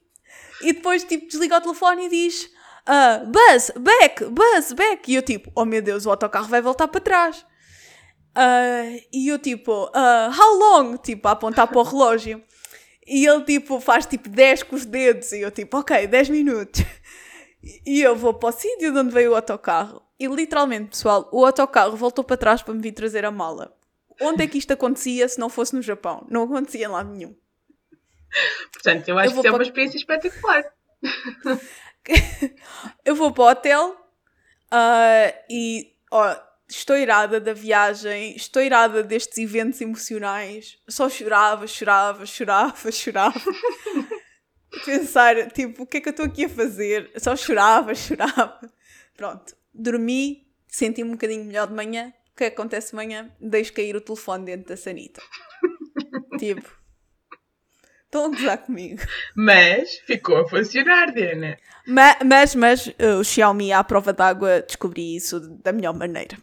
e 0.61 0.73
depois 0.73 1.03
tipo, 1.03 1.27
desliga 1.27 1.57
o 1.57 1.61
telefone 1.61 2.05
e 2.05 2.09
diz 2.09 2.49
uh, 2.87 3.25
Buzz, 3.25 3.71
back, 3.77 4.25
Buzz, 4.25 4.73
back. 4.73 5.11
E 5.11 5.15
eu 5.15 5.21
tipo, 5.21 5.51
oh 5.55 5.65
meu 5.65 5.81
Deus, 5.81 6.05
o 6.05 6.09
autocarro 6.09 6.47
vai 6.47 6.61
voltar 6.61 6.87
para 6.87 7.01
trás. 7.01 7.45
Uh, 8.35 9.01
e 9.11 9.27
eu 9.27 9.39
tipo, 9.39 9.85
uh, 9.85 10.39
how 10.39 10.57
long? 10.57 10.97
Tipo, 10.97 11.27
a 11.27 11.31
apontar 11.31 11.67
para 11.67 11.79
o 11.79 11.83
relógio. 11.83 12.43
E 13.05 13.25
ele 13.25 13.43
tipo 13.43 13.79
faz 13.79 14.05
tipo 14.05 14.29
10 14.29 14.63
com 14.63 14.75
os 14.75 14.85
dedos 14.85 15.31
e 15.31 15.39
eu 15.39 15.49
tipo, 15.49 15.77
ok, 15.77 16.07
10 16.07 16.29
minutos. 16.29 16.83
E 17.85 18.01
eu 18.01 18.15
vou 18.15 18.33
para 18.33 18.49
o 18.49 18.51
sítio 18.51 18.91
de 18.91 18.99
onde 18.99 19.11
veio 19.11 19.31
o 19.31 19.35
autocarro. 19.35 20.01
E 20.19 20.27
literalmente, 20.27 20.89
pessoal, 20.91 21.27
o 21.31 21.45
autocarro 21.45 21.95
voltou 21.97 22.23
para 22.23 22.37
trás 22.37 22.61
para 22.61 22.73
me 22.73 22.81
vir 22.81 22.91
trazer 22.91 23.25
a 23.25 23.31
mala. 23.31 23.75
Onde 24.21 24.43
é 24.43 24.47
que 24.47 24.57
isto 24.57 24.71
acontecia 24.71 25.27
se 25.27 25.39
não 25.39 25.49
fosse 25.49 25.75
no 25.75 25.81
Japão? 25.81 26.25
Não 26.29 26.43
acontecia 26.43 26.89
lá 26.89 27.03
nenhum. 27.03 27.35
Portanto, 28.71 29.07
eu 29.07 29.17
acho 29.17 29.29
eu 29.29 29.33
que 29.33 29.39
isso 29.39 29.47
é 29.47 29.51
uma 29.51 29.63
experiência 29.63 29.97
espetacular. 29.97 30.63
eu 33.05 33.15
vou 33.15 33.31
para 33.31 33.43
o 33.43 33.49
hotel 33.49 33.91
uh, 34.71 35.43
e 35.49 35.93
ó, 36.11 36.35
estou 36.69 36.97
irada 36.97 37.39
da 37.39 37.53
viagem, 37.53 38.35
estou 38.35 38.61
irada 38.61 39.03
destes 39.03 39.37
eventos 39.37 39.79
emocionais. 39.81 40.77
Só 40.87 41.09
chorava, 41.09 41.65
chorava, 41.67 42.25
chorava, 42.25 42.91
chorava. 42.91 43.39
Pensar, 44.85 45.51
tipo, 45.51 45.83
o 45.83 45.87
que 45.87 45.97
é 45.97 46.01
que 46.01 46.09
eu 46.09 46.11
estou 46.11 46.25
aqui 46.25 46.45
a 46.45 46.49
fazer? 46.49 47.11
Só 47.17 47.35
chorava, 47.35 47.95
chorava. 47.95 48.59
Pronto, 49.15 49.55
dormi, 49.73 50.47
senti-me 50.67 51.09
um 51.09 51.13
bocadinho 51.13 51.45
melhor 51.45 51.67
de 51.67 51.73
manhã. 51.73 52.13
O 52.33 52.37
que 52.37 52.45
acontece 52.45 52.91
de 52.91 52.95
manhã? 52.95 53.31
Deixo 53.39 53.73
cair 53.73 53.95
o 53.95 54.01
telefone 54.01 54.45
dentro 54.45 54.67
da 54.67 54.77
sanita. 54.77 55.21
tipo, 56.37 56.69
estão 58.07 58.25
a 58.25 58.29
gozar 58.29 58.57
comigo. 58.59 59.01
Mas 59.35 59.99
ficou 60.05 60.37
a 60.37 60.47
funcionar, 60.47 61.13
Diana. 61.13 61.57
Mas, 61.85 62.17
mas, 62.25 62.55
mas 62.55 62.87
uh, 62.87 63.19
o 63.19 63.23
Xiaomi 63.23 63.71
à 63.71 63.83
prova 63.83 64.11
d'água 64.11 64.61
descobri 64.61 65.15
isso 65.15 65.39
da 65.63 65.71
melhor 65.71 65.93
maneira. 65.93 66.37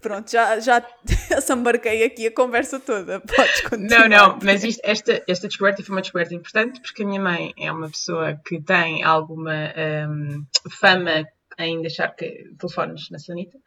Pronto, 0.00 0.30
já, 0.30 0.58
já 0.58 0.84
assambarquei 1.36 2.04
aqui 2.04 2.26
a 2.26 2.34
conversa 2.34 2.80
toda. 2.80 3.20
Podes 3.20 3.60
continuar. 3.62 4.08
Não, 4.08 4.28
não, 4.28 4.38
mas 4.42 4.64
isto, 4.64 4.80
esta, 4.84 5.22
esta 5.28 5.48
descoberta 5.48 5.82
foi 5.82 5.94
uma 5.94 6.00
descoberta 6.00 6.34
importante 6.34 6.80
porque 6.80 7.02
a 7.02 7.06
minha 7.06 7.20
mãe 7.20 7.52
é 7.56 7.70
uma 7.70 7.88
pessoa 7.88 8.40
que 8.44 8.60
tem 8.60 9.02
alguma 9.02 9.72
um, 10.08 10.44
fama 10.70 11.24
em 11.58 11.80
deixar 11.82 12.08
que, 12.16 12.52
telefones 12.58 13.10
na 13.10 13.18
sanita, 13.18 13.58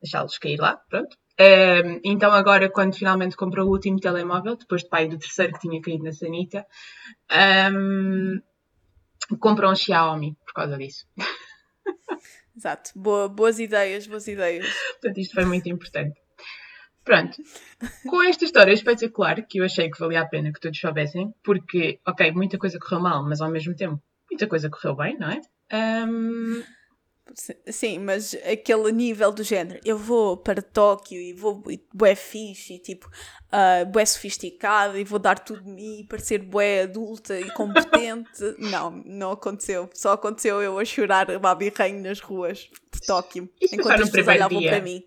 deixá-los 0.00 0.38
cair 0.38 0.58
lá, 0.58 0.76
pronto. 0.88 1.16
Um, 1.40 2.00
então 2.04 2.32
agora, 2.32 2.70
quando 2.70 2.94
finalmente 2.94 3.36
comprou 3.36 3.66
o 3.66 3.70
último 3.70 3.98
telemóvel, 3.98 4.56
depois 4.56 4.82
de 4.82 4.88
pai 4.88 5.08
do 5.08 5.18
terceiro 5.18 5.52
que 5.52 5.60
tinha 5.60 5.80
caído 5.80 6.04
na 6.04 6.12
sanita, 6.12 6.64
um, 7.72 8.40
comprou 9.40 9.70
um 9.70 9.74
Xiaomi 9.74 10.36
por 10.46 10.52
causa 10.54 10.76
disso. 10.76 11.06
Exato. 12.56 12.90
Boa, 12.94 13.28
boas 13.28 13.58
ideias, 13.58 14.06
boas 14.06 14.28
ideias. 14.28 14.66
Portanto, 14.92 15.18
isto 15.18 15.34
foi 15.34 15.44
muito 15.44 15.68
importante. 15.68 16.20
Pronto. 17.04 17.36
Com 18.06 18.22
esta 18.22 18.44
história 18.44 18.72
espetacular, 18.72 19.42
que 19.42 19.58
eu 19.58 19.64
achei 19.64 19.90
que 19.90 19.98
valia 19.98 20.22
a 20.22 20.26
pena 20.26 20.52
que 20.52 20.60
todos 20.60 20.78
soubessem, 20.78 21.34
porque, 21.42 22.00
ok, 22.06 22.30
muita 22.32 22.56
coisa 22.56 22.78
correu 22.78 23.00
mal, 23.00 23.22
mas 23.24 23.40
ao 23.40 23.50
mesmo 23.50 23.74
tempo, 23.74 24.00
muita 24.30 24.46
coisa 24.46 24.70
correu 24.70 24.96
bem, 24.96 25.18
não 25.18 25.28
é? 25.30 25.40
Um, 26.06 26.62
Sim, 27.68 28.00
mas 28.00 28.34
aquele 28.34 28.92
nível 28.92 29.32
do 29.32 29.42
género, 29.42 29.80
eu 29.84 29.96
vou 29.96 30.36
para 30.36 30.60
Tóquio 30.60 31.18
e 31.18 31.32
vou 31.32 31.62
bué 31.92 32.14
fixe 32.14 32.74
e 32.74 32.78
tipo, 32.78 33.08
uh, 33.08 33.86
bué 33.86 34.04
sofisticada 34.04 34.98
e 34.98 35.04
vou 35.04 35.18
dar 35.18 35.38
tudo 35.38 35.62
de 35.62 35.70
mim 35.70 36.06
para 36.08 36.18
ser 36.18 36.38
bué 36.38 36.82
adulta 36.82 37.40
e 37.40 37.50
competente. 37.52 38.42
não, 38.58 38.90
não 39.04 39.32
aconteceu. 39.32 39.88
Só 39.94 40.12
aconteceu 40.12 40.60
eu 40.60 40.78
a 40.78 40.84
chorar 40.84 41.38
babirrenho 41.38 42.02
nas 42.02 42.20
ruas 42.20 42.68
de 42.92 43.00
Tóquio, 43.06 43.48
Isso 43.60 43.74
enquanto 43.74 44.02
as 44.02 44.10
pessoas 44.10 44.28
olhavam 44.28 44.58
dia. 44.60 44.70
para 44.70 44.80
mim. 44.82 45.02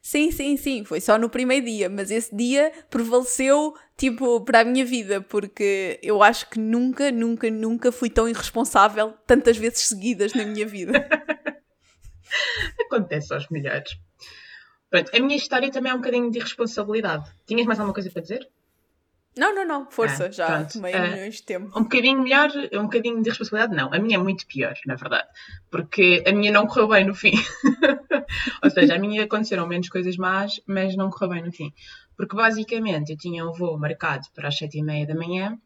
Sim, 0.00 0.30
sim, 0.30 0.56
sim, 0.56 0.84
foi 0.84 1.00
só 1.00 1.18
no 1.18 1.28
primeiro 1.28 1.66
dia, 1.66 1.88
mas 1.88 2.10
esse 2.10 2.34
dia 2.34 2.72
prevaleceu, 2.88 3.74
tipo, 3.98 4.40
para 4.42 4.60
a 4.60 4.64
minha 4.64 4.84
vida, 4.84 5.20
porque 5.20 5.98
eu 6.02 6.22
acho 6.22 6.48
que 6.48 6.58
nunca, 6.58 7.10
nunca, 7.10 7.50
nunca 7.50 7.92
fui 7.92 8.08
tão 8.08 8.28
irresponsável 8.28 9.12
tantas 9.26 9.58
vezes 9.58 9.80
seguidas 9.80 10.32
na 10.32 10.44
minha 10.44 10.66
vida. 10.66 11.06
Acontece 12.86 13.34
aos 13.34 13.48
melhores. 13.48 13.98
Pronto, 14.88 15.10
a 15.14 15.20
minha 15.20 15.36
história 15.36 15.70
também 15.70 15.90
é 15.90 15.94
um 15.94 15.98
bocadinho 15.98 16.30
de 16.30 16.38
irresponsabilidade. 16.38 17.30
Tinhas 17.44 17.66
mais 17.66 17.78
alguma 17.80 17.92
coisa 17.92 18.10
para 18.10 18.22
dizer? 18.22 18.48
Não, 19.38 19.54
não, 19.54 19.64
não, 19.64 19.90
força, 19.90 20.26
ah, 20.26 20.30
já 20.30 20.46
pronto. 20.46 20.72
tomei 20.72 20.94
uh, 20.94 21.02
milhões 21.02 21.36
de 21.36 21.42
tempo. 21.44 21.78
Um 21.78 21.82
bocadinho 21.84 22.22
melhor, 22.22 22.50
um 22.74 22.82
bocadinho 22.82 23.22
de 23.22 23.28
responsabilidade, 23.28 23.76
não. 23.76 23.92
A 23.94 23.98
minha 23.98 24.16
é 24.16 24.22
muito 24.22 24.46
pior, 24.46 24.74
na 24.84 24.96
verdade. 24.96 25.28
Porque 25.70 26.24
a 26.26 26.32
minha 26.32 26.50
não 26.50 26.66
correu 26.66 26.88
bem 26.88 27.06
no 27.06 27.14
fim. 27.14 27.32
Ou 28.62 28.70
seja, 28.70 28.96
a 28.96 28.98
minha 28.98 29.24
aconteceram 29.24 29.66
menos 29.66 29.88
coisas 29.88 30.16
más, 30.16 30.60
mas 30.66 30.96
não 30.96 31.08
correu 31.08 31.30
bem 31.30 31.44
no 31.44 31.52
fim. 31.52 31.72
Porque 32.16 32.34
basicamente 32.34 33.12
eu 33.12 33.16
tinha 33.16 33.46
um 33.46 33.52
voo 33.52 33.78
marcado 33.78 34.26
para 34.34 34.48
as 34.48 34.58
sete 34.58 34.78
e 34.78 34.82
meia 34.82 35.06
da 35.06 35.14
manhã 35.14 35.56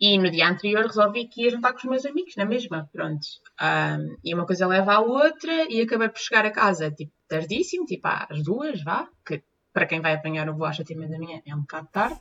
e 0.00 0.16
no 0.16 0.30
dia 0.30 0.48
anterior 0.48 0.86
resolvi 0.86 1.28
que 1.28 1.42
ia 1.42 1.50
jantar 1.50 1.72
com 1.72 1.78
os 1.78 1.84
meus 1.84 2.06
amigos, 2.06 2.34
na 2.34 2.46
mesma, 2.46 2.88
pronto. 2.90 3.26
Um, 3.60 4.16
e 4.24 4.34
uma 4.34 4.46
coisa 4.46 4.66
leva 4.66 4.94
à 4.94 5.00
outra 5.00 5.70
e 5.70 5.82
acabei 5.82 6.08
por 6.08 6.18
chegar 6.18 6.46
a 6.46 6.50
casa, 6.50 6.90
tipo, 6.90 7.12
tardíssimo, 7.28 7.84
tipo 7.84 8.08
às 8.08 8.42
duas, 8.42 8.82
vá, 8.82 9.06
que 9.26 9.42
para 9.72 9.86
quem 9.86 10.00
vai 10.00 10.14
apanhar 10.14 10.48
o 10.48 10.54
voo 10.54 10.66
às 10.66 10.76
sete 10.76 10.92
e 10.92 10.96
meia 10.96 11.10
da 11.10 11.18
manhã 11.18 11.42
é 11.46 11.54
um 11.54 11.60
bocado 11.60 11.88
tarde. 11.92 12.20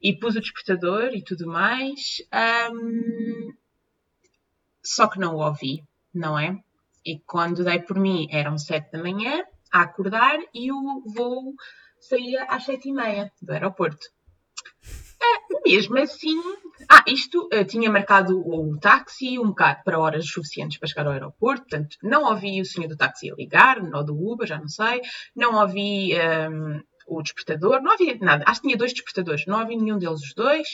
E 0.00 0.14
pus 0.14 0.36
o 0.36 0.40
despertador 0.40 1.10
e 1.14 1.22
tudo 1.22 1.46
mais. 1.46 2.22
Um, 2.72 3.52
só 4.82 5.08
que 5.08 5.18
não 5.18 5.34
o 5.34 5.44
ouvi, 5.44 5.84
não 6.14 6.38
é? 6.38 6.56
E 7.04 7.18
quando 7.20 7.64
dei 7.64 7.80
por 7.80 7.98
mim 7.98 8.28
eram 8.30 8.58
sete 8.58 8.92
da 8.92 9.02
manhã 9.02 9.44
a 9.72 9.82
acordar 9.82 10.38
e 10.54 10.70
o 10.72 11.02
voo 11.14 11.54
saía 12.00 12.44
às 12.44 12.64
sete 12.64 12.88
e 12.88 12.92
meia 12.92 13.32
do 13.42 13.52
aeroporto. 13.52 14.06
É, 15.28 15.68
mesmo 15.68 15.98
assim. 15.98 16.40
Ah, 16.88 17.04
isto 17.06 17.48
uh, 17.52 17.64
tinha 17.64 17.90
marcado 17.90 18.38
o 18.38 18.78
táxi 18.78 19.38
um 19.38 19.48
bocado 19.48 19.82
para 19.84 19.98
horas 19.98 20.26
suficientes 20.26 20.78
para 20.78 20.88
chegar 20.88 21.06
ao 21.06 21.12
aeroporto, 21.12 21.66
portanto, 21.68 21.96
não 22.02 22.24
ouvi 22.24 22.60
o 22.60 22.64
senhor 22.64 22.88
do 22.88 22.96
táxi 22.96 23.30
a 23.30 23.34
ligar, 23.34 23.78
ou 23.82 24.04
do 24.04 24.14
Uber, 24.14 24.46
já 24.46 24.58
não 24.58 24.68
sei, 24.68 25.00
não 25.36 25.60
ouvi 25.60 26.14
um, 26.14 26.18
ehm, 26.18 26.82
o 27.06 27.22
despertador, 27.22 27.82
não 27.82 27.92
havia 27.92 28.16
nada. 28.20 28.44
Acho 28.46 28.60
que 28.60 28.68
tinha 28.68 28.78
dois 28.78 28.92
despertadores, 28.92 29.44
não 29.46 29.60
ouvi 29.60 29.76
nenhum 29.76 29.98
deles 29.98 30.20
os 30.20 30.34
dois, 30.34 30.68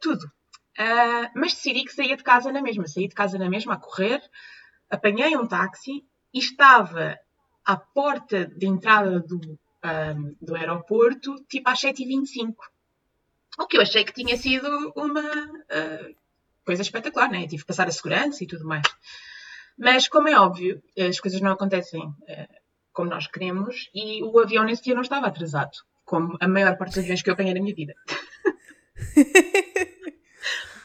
tudo. 0.00 0.24
Uh, 0.78 1.26
mas 1.34 1.54
decidi 1.54 1.84
que 1.84 1.92
saía 1.92 2.16
de 2.16 2.22
casa 2.22 2.52
na 2.52 2.62
mesma, 2.62 2.86
saí 2.86 3.08
de 3.08 3.14
casa 3.14 3.36
na 3.38 3.48
mesma 3.48 3.74
a 3.74 3.80
correr, 3.80 4.20
apanhei 4.90 5.36
um 5.36 5.46
táxi 5.46 6.04
e 6.32 6.38
estava 6.38 7.16
à 7.64 7.76
porta 7.76 8.46
de 8.46 8.66
entrada 8.66 9.18
do, 9.20 9.36
um, 9.36 9.56
ehm, 9.84 10.36
do 10.40 10.54
aeroporto, 10.54 11.34
tipo 11.48 11.68
às 11.68 11.80
7h25. 11.80 12.54
O 13.58 13.66
que 13.66 13.76
eu 13.76 13.82
achei 13.82 14.04
que 14.04 14.12
tinha 14.12 14.36
sido 14.36 14.92
uma 14.94 15.20
uh, 15.20 16.14
coisa 16.64 16.82
espetacular, 16.82 17.30
né? 17.30 17.46
tive 17.46 17.62
que 17.62 17.66
passar 17.66 17.88
a 17.88 17.92
segurança 17.92 18.44
e 18.44 18.46
tudo 18.46 18.64
mais. 18.64 18.86
Mas, 19.76 20.06
como 20.08 20.28
é 20.28 20.38
óbvio, 20.38 20.82
as 20.98 21.18
coisas 21.18 21.40
não 21.40 21.52
acontecem 21.52 22.00
uh, 22.02 22.48
como 22.92 23.10
nós 23.10 23.26
queremos 23.26 23.90
e 23.94 24.22
o 24.22 24.38
avião 24.38 24.64
nesse 24.64 24.84
dia 24.84 24.94
não 24.94 25.02
estava 25.02 25.26
atrasado, 25.26 25.76
como 26.04 26.36
a 26.40 26.48
maior 26.48 26.76
parte 26.76 26.90
dos 26.90 26.98
aviões 26.98 27.22
que 27.22 27.30
eu 27.30 27.34
apanhei 27.34 27.54
na 27.54 27.60
minha 27.60 27.74
vida. 27.74 27.94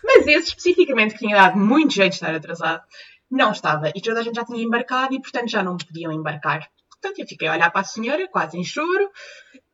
Mas 0.03 0.27
esse 0.27 0.49
especificamente, 0.49 1.13
que 1.13 1.19
tinha 1.19 1.35
dado 1.35 1.57
muito 1.57 1.93
jeito 1.93 2.11
de 2.11 2.15
estar 2.17 2.35
atrasado, 2.35 2.83
não 3.31 3.51
estava. 3.51 3.89
E 3.95 4.01
toda 4.01 4.19
a 4.19 4.23
gente 4.23 4.35
já 4.35 4.45
tinha 4.45 4.63
embarcado 4.63 5.13
e, 5.13 5.21
portanto, 5.21 5.49
já 5.49 5.63
não 5.63 5.77
podiam 5.77 6.11
embarcar. 6.11 6.69
Portanto, 6.89 7.19
eu 7.19 7.27
fiquei 7.27 7.47
a 7.47 7.53
olhar 7.53 7.71
para 7.71 7.81
a 7.81 7.85
senhora, 7.85 8.27
quase 8.27 8.57
em 8.57 8.63
choro, 8.63 9.09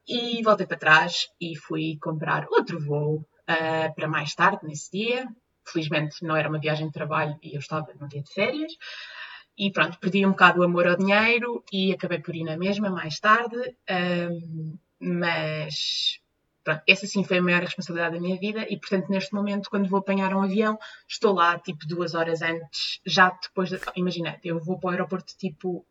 e 0.09 0.41
voltei 0.41 0.65
para 0.65 0.77
trás 0.77 1.29
e 1.39 1.55
fui 1.55 1.99
comprar 2.01 2.47
outro 2.49 2.79
voo 2.79 3.17
uh, 3.17 3.95
para 3.95 4.07
mais 4.07 4.33
tarde 4.33 4.65
nesse 4.65 4.91
dia. 4.91 5.27
Felizmente 5.63 6.25
não 6.25 6.35
era 6.35 6.49
uma 6.49 6.59
viagem 6.59 6.87
de 6.87 6.93
trabalho 6.93 7.37
e 7.43 7.53
eu 7.53 7.59
estava 7.59 7.93
num 7.99 8.07
dia 8.07 8.23
de 8.23 8.33
férias. 8.33 8.73
E 9.55 9.71
pronto, 9.71 9.99
perdi 9.99 10.25
um 10.25 10.31
bocado 10.31 10.61
o 10.61 10.63
amor 10.63 10.87
ao 10.87 10.95
dinheiro 10.95 11.63
e 11.71 11.93
acabei 11.93 12.19
por 12.19 12.35
ir 12.35 12.43
na 12.43 12.57
mesma 12.57 12.89
mais 12.89 13.19
tarde. 13.19 13.55
Um, 13.87 14.77
mas 14.99 16.19
pronto, 16.63 16.81
essa 16.87 17.05
sim 17.05 17.23
foi 17.23 17.37
a 17.37 17.41
maior 17.41 17.61
responsabilidade 17.61 18.15
da 18.15 18.21
minha 18.21 18.37
vida 18.37 18.65
e 18.67 18.77
portanto 18.77 19.09
neste 19.09 19.33
momento 19.33 19.69
quando 19.69 19.87
vou 19.87 19.99
apanhar 19.99 20.33
um 20.33 20.41
avião 20.41 20.77
estou 21.07 21.33
lá 21.33 21.57
tipo 21.59 21.87
duas 21.87 22.15
horas 22.15 22.41
antes, 22.41 22.99
já 23.05 23.29
depois, 23.29 23.69
de, 23.69 23.79
imagina, 23.95 24.37
eu 24.43 24.59
vou 24.59 24.77
para 24.77 24.87
o 24.87 24.91
aeroporto 24.91 25.37
tipo 25.37 25.85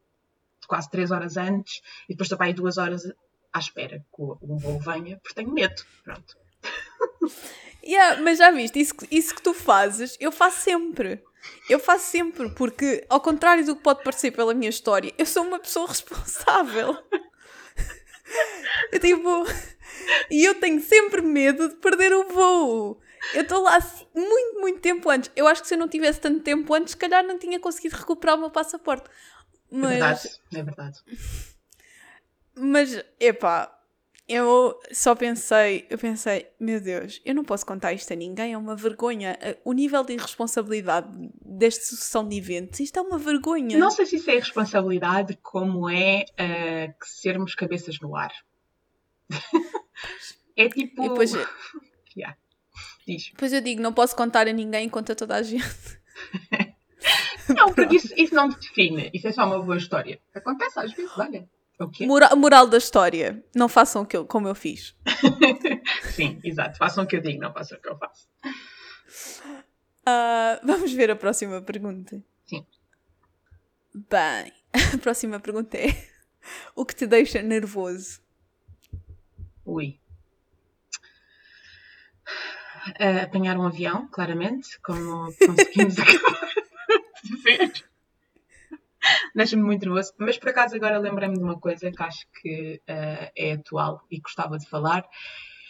quase 0.67 0.91
três 0.91 1.11
horas 1.11 1.37
antes 1.37 1.81
e 2.09 2.13
depois 2.13 2.27
estou 2.27 2.37
para 2.37 2.49
aí 2.49 2.53
duas 2.53 2.77
horas 2.77 3.03
à 3.53 3.59
espera 3.59 3.99
que 3.99 4.23
o, 4.23 4.37
voo 4.41 4.79
venha, 4.81 5.19
porque 5.19 5.35
tenho 5.35 5.53
medo. 5.53 5.83
Pronto. 6.05 6.37
Yeah, 7.83 8.21
mas 8.21 8.39
já 8.39 8.51
viste, 8.51 8.81
isso, 8.81 8.95
isso 9.11 9.35
que 9.35 9.43
tu 9.43 9.55
fazes, 9.55 10.17
eu 10.21 10.31
faço 10.31 10.61
sempre. 10.61 11.23
Eu 11.69 11.79
faço 11.79 12.11
sempre, 12.11 12.51
porque, 12.51 13.07
ao 13.09 13.21
contrário 13.21 13.65
do 13.65 13.77
que 13.77 13.83
pode 13.83 14.03
parecer 14.03 14.31
pela 14.33 14.53
minha 14.53 14.69
história, 14.69 15.13
eu 15.17 15.25
sou 15.25 15.45
uma 15.45 15.59
pessoa 15.59 15.87
responsável. 15.89 16.97
eu 18.93 19.01
tipo. 19.01 19.47
E 20.31 20.45
eu 20.45 20.55
tenho 20.55 20.81
sempre 20.81 21.23
medo 21.23 21.69
de 21.69 21.77
perder 21.77 22.13
o 22.13 22.29
voo. 22.29 23.01
Eu 23.35 23.43
estou 23.43 23.63
lá 23.63 23.79
muito, 24.15 24.61
muito 24.61 24.81
tempo 24.81 25.09
antes. 25.11 25.31
Eu 25.35 25.47
acho 25.47 25.63
que 25.63 25.69
se 25.69 25.75
eu 25.75 25.79
não 25.79 25.89
tivesse 25.89 26.21
tanto 26.21 26.41
tempo 26.41 26.73
antes, 26.73 26.93
se 26.93 26.97
calhar 26.97 27.25
não 27.25 27.39
tinha 27.39 27.59
conseguido 27.59 27.97
recuperar 27.97 28.37
o 28.37 28.41
meu 28.41 28.51
passaporte. 28.51 29.09
Mas... 29.71 29.93
É 29.93 29.99
verdade, 29.99 30.41
é 30.55 30.63
verdade. 30.63 30.99
Mas, 32.59 33.05
epá, 33.21 33.79
eu 34.29 34.79
só 34.93 35.15
pensei, 35.15 35.87
eu 35.89 35.97
pensei, 35.97 36.51
meu 36.61 36.79
Deus, 36.79 37.19
eu 37.25 37.35
não 37.35 37.43
posso 37.43 37.65
contar 37.65 37.95
isto 37.95 38.13
a 38.13 38.17
ninguém, 38.17 38.53
é 38.53 38.59
uma 38.59 38.77
vergonha. 38.77 39.39
O 39.65 39.73
nível 39.73 40.05
de 40.05 40.13
irresponsabilidade 40.13 41.09
desta 41.43 41.87
sucessão 41.87 42.29
de 42.29 42.37
eventos, 42.37 42.79
isto 42.79 42.99
é 42.99 43.03
uma 43.03 43.17
vergonha. 43.17 43.79
Não 43.79 43.91
sei 43.91 44.05
se 44.05 44.17
isso 44.17 44.31
é 44.31 44.35
responsabilidade, 44.35 45.39
como 45.43 45.89
é 45.89 46.27
uh, 46.33 46.95
sermos 47.03 47.55
cabeças 47.55 47.99
no 48.01 48.15
ar. 48.15 48.33
é 50.55 50.69
tipo. 50.69 51.05
E 51.05 51.09
depois, 51.09 51.33
yeah. 52.15 52.37
Diz. 53.07 53.31
depois 53.31 53.55
eu 53.55 53.63
digo, 53.63 53.81
não 53.81 53.95
posso 53.95 54.15
contar 54.15 54.47
a 54.47 54.53
ninguém, 54.53 54.91
conta 54.91 55.17
toda 55.17 55.37
a 55.37 55.43
gente. 55.43 55.65
não, 57.57 57.73
porque 57.73 57.97
isso, 57.97 58.13
isso 58.15 58.35
não 58.35 58.51
te 58.51 58.61
define, 58.61 59.11
isso 59.15 59.27
é 59.27 59.33
só 59.33 59.47
uma 59.47 59.59
boa 59.63 59.79
história. 59.79 60.21
Acontece 60.35 60.79
às 60.79 60.93
vezes, 60.93 61.17
olha. 61.17 61.49
Moral, 62.01 62.37
moral 62.37 62.67
da 62.67 62.79
história. 62.79 63.45
Não 63.55 63.69
façam 63.69 64.05
que 64.05 64.17
eu, 64.17 64.27
como 64.27 64.49
eu 64.49 64.55
fiz. 64.55 64.97
Sim, 66.15 66.41
exato. 66.43 66.77
Façam 66.77 67.05
o 67.05 67.07
que 67.07 67.17
eu 67.17 67.21
digo, 67.21 67.41
não 67.41 67.53
façam 67.53 67.79
o 67.79 67.81
que 67.81 67.89
eu 67.89 67.97
faço. 67.97 68.29
Uh, 70.09 70.59
vamos 70.65 70.93
ver 70.93 71.11
a 71.11 71.17
próxima 71.17 71.63
pergunta. 71.63 72.21
Sim. 72.47 72.67
Bem, 73.95 74.53
a 74.95 74.99
próxima 75.01 75.39
pergunta 75.39 75.77
é: 75.77 76.09
O 76.75 76.85
que 76.85 76.97
te 76.97 77.07
deixa 77.07 77.43
nervoso? 77.43 78.21
Ui. 79.65 80.01
Uh, 82.99 83.23
apanhar 83.23 83.57
um 83.57 83.67
avião, 83.67 84.09
claramente, 84.09 84.81
como 84.81 85.33
conseguimos 85.35 85.99
acabar 86.01 86.49
de 87.23 87.37
ver 87.43 87.88
deixa-me 89.35 89.63
muito 89.63 89.83
nervoso. 89.83 90.13
Mas 90.19 90.39
por 90.39 90.51
acaso 90.51 90.77
agora 90.77 90.99
lembrei-me 90.99 91.37
de 91.37 91.43
uma 91.43 91.59
coisa 91.59 91.91
que 91.91 92.03
acho 92.03 92.27
que 92.41 92.81
uh, 92.89 93.31
é 93.37 93.53
atual 93.53 94.05
e 94.11 94.21
gostava 94.21 94.59
de 94.59 94.69
falar. 94.69 95.05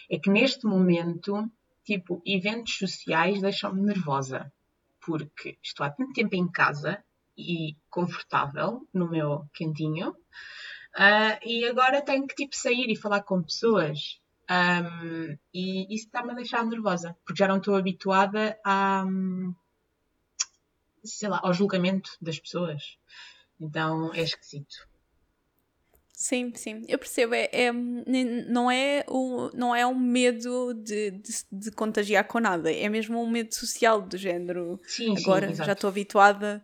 É 0.09 0.17
que 0.17 0.29
neste 0.29 0.65
momento, 0.65 1.49
tipo, 1.83 2.21
eventos 2.25 2.77
sociais 2.77 3.41
deixam-me 3.41 3.81
nervosa. 3.81 4.51
Porque 5.01 5.57
estou 5.63 5.85
há 5.85 5.89
tanto 5.89 6.13
tempo 6.13 6.35
em 6.35 6.47
casa 6.49 7.03
e 7.37 7.75
confortável 7.89 8.87
no 8.93 9.09
meu 9.09 9.45
cantinho. 9.53 10.11
Uh, 10.95 11.37
e 11.45 11.65
agora 11.65 12.01
tenho 12.01 12.27
que 12.27 12.35
tipo 12.35 12.55
sair 12.55 12.89
e 12.89 12.95
falar 12.95 13.21
com 13.21 13.41
pessoas. 13.41 14.19
Um, 14.49 15.37
e 15.53 15.93
isso 15.93 16.07
está-me 16.07 16.31
a 16.31 16.35
deixar 16.35 16.65
nervosa, 16.65 17.15
porque 17.23 17.37
já 17.37 17.47
não 17.47 17.57
estou 17.57 17.75
habituada 17.75 18.59
a, 18.65 19.05
sei 21.03 21.29
lá, 21.29 21.39
ao 21.43 21.53
julgamento 21.53 22.11
das 22.19 22.39
pessoas. 22.39 22.97
Então 23.59 24.13
é 24.13 24.21
esquisito. 24.21 24.87
Sim, 26.13 26.51
sim, 26.53 26.83
eu 26.87 26.99
percebo. 26.99 27.33
É, 27.33 27.49
é, 27.51 27.71
não, 27.71 28.69
é 28.69 29.05
o, 29.07 29.49
não 29.53 29.73
é 29.73 29.87
um 29.87 29.97
medo 29.97 30.73
de, 30.73 31.11
de, 31.11 31.31
de, 31.49 31.71
contagiar 31.71 32.25
com 32.25 32.41
nada, 32.41 32.69
é 32.69 32.89
mesmo 32.89 33.21
um 33.23 33.29
medo 33.29 33.55
social 33.55 34.01
do 34.01 34.17
género. 34.17 34.81
Sim, 34.85 35.15
agora 35.17 35.47
sim, 35.47 35.63
já 35.63 35.71
estou 35.71 35.89
habituada 35.89 36.61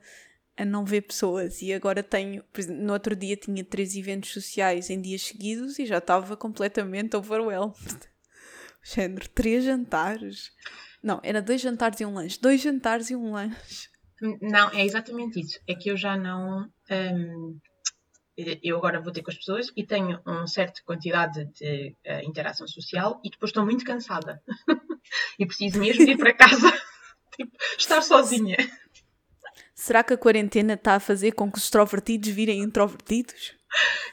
a 0.57 0.65
não 0.65 0.83
ver 0.83 1.03
pessoas 1.03 1.61
e 1.61 1.71
agora 1.71 2.03
tenho. 2.03 2.43
No 2.67 2.91
outro 2.91 3.15
dia 3.15 3.37
tinha 3.37 3.63
três 3.63 3.95
eventos 3.95 4.31
sociais 4.31 4.89
em 4.89 5.01
dias 5.01 5.21
seguidos 5.21 5.79
e 5.79 5.85
já 5.85 5.99
estava 5.99 6.35
completamente 6.35 7.15
overwhelmed. 7.15 7.77
género, 8.83 9.27
três 9.29 9.63
jantares. 9.63 10.51
Não, 11.01 11.19
era 11.23 11.41
dois 11.41 11.61
jantares 11.61 11.99
e 11.99 12.05
um 12.05 12.13
lanche. 12.13 12.39
Dois 12.41 12.61
jantares 12.61 13.09
e 13.09 13.15
um 13.15 13.31
lanche. 13.31 13.89
Não, 14.41 14.69
é 14.71 14.85
exatamente 14.85 15.39
isso. 15.39 15.59
É 15.67 15.75
que 15.75 15.89
eu 15.89 15.97
já 15.97 16.17
não. 16.17 16.69
Um, 16.89 17.59
eu 18.37 18.77
agora 18.77 19.01
vou 19.01 19.13
ter 19.13 19.21
com 19.21 19.31
as 19.31 19.37
pessoas 19.37 19.71
e 19.77 19.85
tenho 19.85 20.19
uma 20.25 20.45
certa 20.45 20.81
quantidade 20.83 21.45
de 21.53 21.95
uh, 22.05 22.27
interação 22.27 22.67
social 22.67 23.21
e 23.23 23.29
depois 23.29 23.49
estou 23.49 23.63
muito 23.63 23.85
cansada. 23.85 24.41
e 25.39 25.45
preciso 25.45 25.79
mesmo 25.79 26.03
ir 26.03 26.17
para 26.17 26.33
casa. 26.33 26.71
tipo, 27.35 27.55
estar 27.77 28.01
sozinha. 28.01 28.57
Será 29.73 30.03
que 30.03 30.13
a 30.13 30.17
quarentena 30.17 30.73
está 30.73 30.95
a 30.95 30.99
fazer 30.99 31.31
com 31.31 31.49
que 31.49 31.57
os 31.57 31.65
extrovertidos 31.65 32.29
virem 32.29 32.59
introvertidos? 32.59 33.55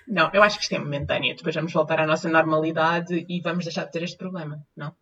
Não, 0.06 0.30
eu 0.32 0.42
acho 0.42 0.56
que 0.56 0.64
isto 0.64 0.74
é 0.74 0.78
momentâneo. 0.78 1.36
Depois 1.36 1.54
vamos 1.54 1.72
voltar 1.72 2.00
à 2.00 2.06
nossa 2.06 2.28
normalidade 2.28 3.26
e 3.28 3.40
vamos 3.40 3.64
deixar 3.64 3.84
de 3.86 3.92
ter 3.92 4.02
este 4.02 4.16
problema, 4.16 4.64
não? 4.76 4.94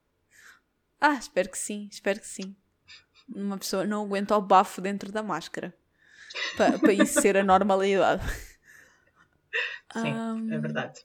Ah, 0.98 1.14
espero 1.14 1.50
que 1.50 1.58
sim, 1.58 1.88
espero 1.90 2.20
que 2.20 2.26
sim 2.26 2.56
uma 3.34 3.58
pessoa 3.58 3.86
não 3.86 4.04
aguenta 4.04 4.36
o 4.36 4.42
bafo 4.42 4.80
dentro 4.80 5.12
da 5.12 5.22
máscara 5.22 5.74
para, 6.56 6.78
para 6.78 6.92
isso 6.92 7.20
ser 7.20 7.36
a 7.36 7.44
normalidade. 7.44 8.22
Sim, 9.92 10.12
um, 10.12 10.52
é 10.52 10.58
verdade. 10.58 11.00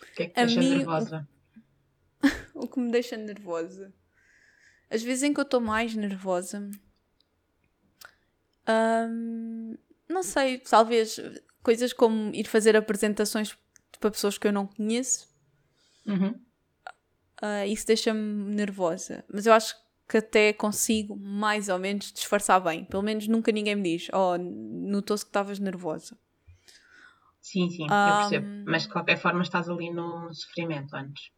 O 0.00 0.14
que 0.14 0.22
é 0.22 0.26
que 0.26 0.34
te 0.34 0.46
deixa 0.46 0.60
mim, 0.60 0.76
nervosa? 0.78 1.28
O, 2.54 2.64
o 2.64 2.68
que 2.68 2.80
me 2.80 2.90
deixa 2.90 3.16
nervosa? 3.16 3.92
As 4.90 5.02
vezes 5.02 5.22
em 5.22 5.34
que 5.34 5.40
eu 5.40 5.44
estou 5.44 5.60
mais 5.60 5.94
nervosa, 5.94 6.70
um, 8.68 9.76
não 10.08 10.22
sei, 10.22 10.58
talvez 10.58 11.20
coisas 11.62 11.92
como 11.92 12.34
ir 12.34 12.46
fazer 12.46 12.76
apresentações 12.76 13.56
para 14.00 14.10
pessoas 14.10 14.38
que 14.38 14.46
eu 14.46 14.52
não 14.52 14.66
conheço. 14.66 15.28
Uhum. 16.06 16.30
Uh, 17.42 17.66
isso 17.66 17.86
deixa-me 17.86 18.54
nervosa. 18.54 19.24
Mas 19.28 19.46
eu 19.46 19.52
acho 19.52 19.76
que 19.76 19.87
que 20.08 20.16
até 20.16 20.52
consigo 20.52 21.14
mais 21.16 21.68
ou 21.68 21.78
menos 21.78 22.10
disfarçar 22.12 22.60
bem. 22.60 22.84
Pelo 22.84 23.02
menos 23.02 23.28
nunca 23.28 23.52
ninguém 23.52 23.76
me 23.76 23.82
diz, 23.82 24.08
oh, 24.12 24.38
notou-se 24.38 25.24
que 25.24 25.28
estavas 25.28 25.58
nervosa. 25.58 26.16
Sim, 27.40 27.68
sim, 27.70 27.84
eu 27.84 27.88
percebo. 27.88 28.46
Mas 28.66 28.82
de 28.82 28.88
qualquer 28.88 29.18
forma 29.18 29.42
estás 29.42 29.68
ali 29.68 29.90
no 29.90 30.32
sofrimento 30.32 30.94
antes. 30.94 31.30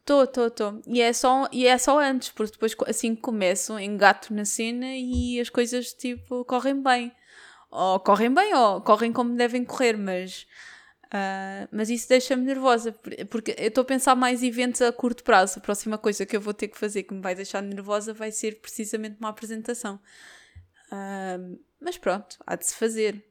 Estou, 0.00 0.24
estou, 0.24 0.46
estou. 0.46 0.82
E, 0.86 1.02
é 1.02 1.12
só, 1.12 1.48
e 1.52 1.66
é 1.66 1.76
só 1.76 2.00
antes, 2.00 2.30
porque 2.30 2.52
depois 2.52 2.74
assim 2.86 3.14
que 3.14 3.20
começo, 3.20 3.78
engato 3.78 4.32
na 4.32 4.44
cena 4.44 4.86
e 4.96 5.38
as 5.38 5.50
coisas 5.50 5.92
tipo 5.92 6.44
correm 6.46 6.82
bem. 6.82 7.12
Ou 7.70 8.00
correm 8.00 8.32
bem 8.32 8.54
ou 8.54 8.80
correm 8.80 9.12
como 9.12 9.36
devem 9.36 9.64
correr, 9.64 9.96
mas. 9.98 10.46
Uh, 11.08 11.66
mas 11.72 11.88
isso 11.88 12.06
deixa-me 12.06 12.44
nervosa, 12.44 12.92
porque 13.30 13.54
eu 13.58 13.68
estou 13.68 13.80
a 13.80 13.84
pensar 13.84 14.14
mais 14.14 14.42
eventos 14.42 14.82
a 14.82 14.92
curto 14.92 15.24
prazo. 15.24 15.58
A 15.58 15.62
próxima 15.62 15.96
coisa 15.96 16.26
que 16.26 16.36
eu 16.36 16.40
vou 16.40 16.52
ter 16.52 16.68
que 16.68 16.76
fazer 16.76 17.04
que 17.04 17.14
me 17.14 17.22
vai 17.22 17.34
deixar 17.34 17.62
nervosa 17.62 18.12
vai 18.12 18.30
ser 18.30 18.60
precisamente 18.60 19.16
uma 19.18 19.30
apresentação. 19.30 19.98
Uh, 20.92 21.58
mas 21.80 21.96
pronto, 21.96 22.36
há 22.46 22.56
de 22.56 22.66
se 22.66 22.74
fazer. 22.74 23.24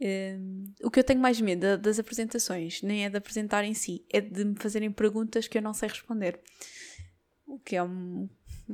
Uh, 0.00 0.72
o 0.82 0.90
que 0.90 1.00
eu 1.00 1.04
tenho 1.04 1.20
mais 1.20 1.40
medo 1.40 1.76
das 1.78 1.98
apresentações 1.98 2.82
nem 2.82 3.04
é 3.04 3.10
de 3.10 3.16
apresentar 3.16 3.64
em 3.64 3.74
si, 3.74 4.04
é 4.10 4.20
de 4.20 4.44
me 4.44 4.56
fazerem 4.56 4.90
perguntas 4.90 5.48
que 5.48 5.58
eu 5.58 5.62
não 5.62 5.74
sei 5.74 5.88
responder. 5.88 6.40
O 7.46 7.58
que 7.58 7.76
é 7.76 7.82
um, 7.82 8.28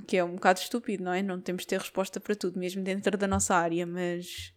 que 0.07 0.19
é 0.19 0.25
um 0.25 0.35
bocado 0.35 0.61
estúpido, 0.61 1.03
não 1.03 1.13
é? 1.13 1.23
Não 1.23 1.41
temos 1.41 1.63
de 1.63 1.69
ter 1.69 1.81
resposta 1.81 2.21
para 2.21 2.37
tudo, 2.37 2.59
mesmo 2.59 2.83
dentro 2.83 3.17
da 3.17 3.27
nossa 3.27 3.55
área, 3.55 3.87
mas. 3.87 4.53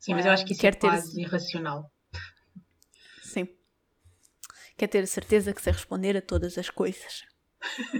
Sim, 0.00 0.14
mas 0.14 0.26
eu 0.26 0.32
acho 0.32 0.44
que 0.44 0.52
isso 0.54 0.66
é 0.66 0.72
quase 0.72 1.14
ter... 1.14 1.20
irracional. 1.20 1.90
Quer 4.78 4.86
ter 4.86 5.02
a 5.02 5.06
certeza 5.08 5.52
que 5.52 5.60
sei 5.60 5.72
responder 5.72 6.16
a 6.16 6.22
todas 6.22 6.56
as 6.56 6.70
coisas. 6.70 7.24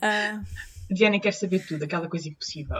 uh... 0.00 0.46
Diana 0.88 1.18
quer 1.18 1.32
saber 1.32 1.66
tudo, 1.66 1.82
aquela 1.82 2.08
coisa 2.08 2.28
impossível. 2.28 2.78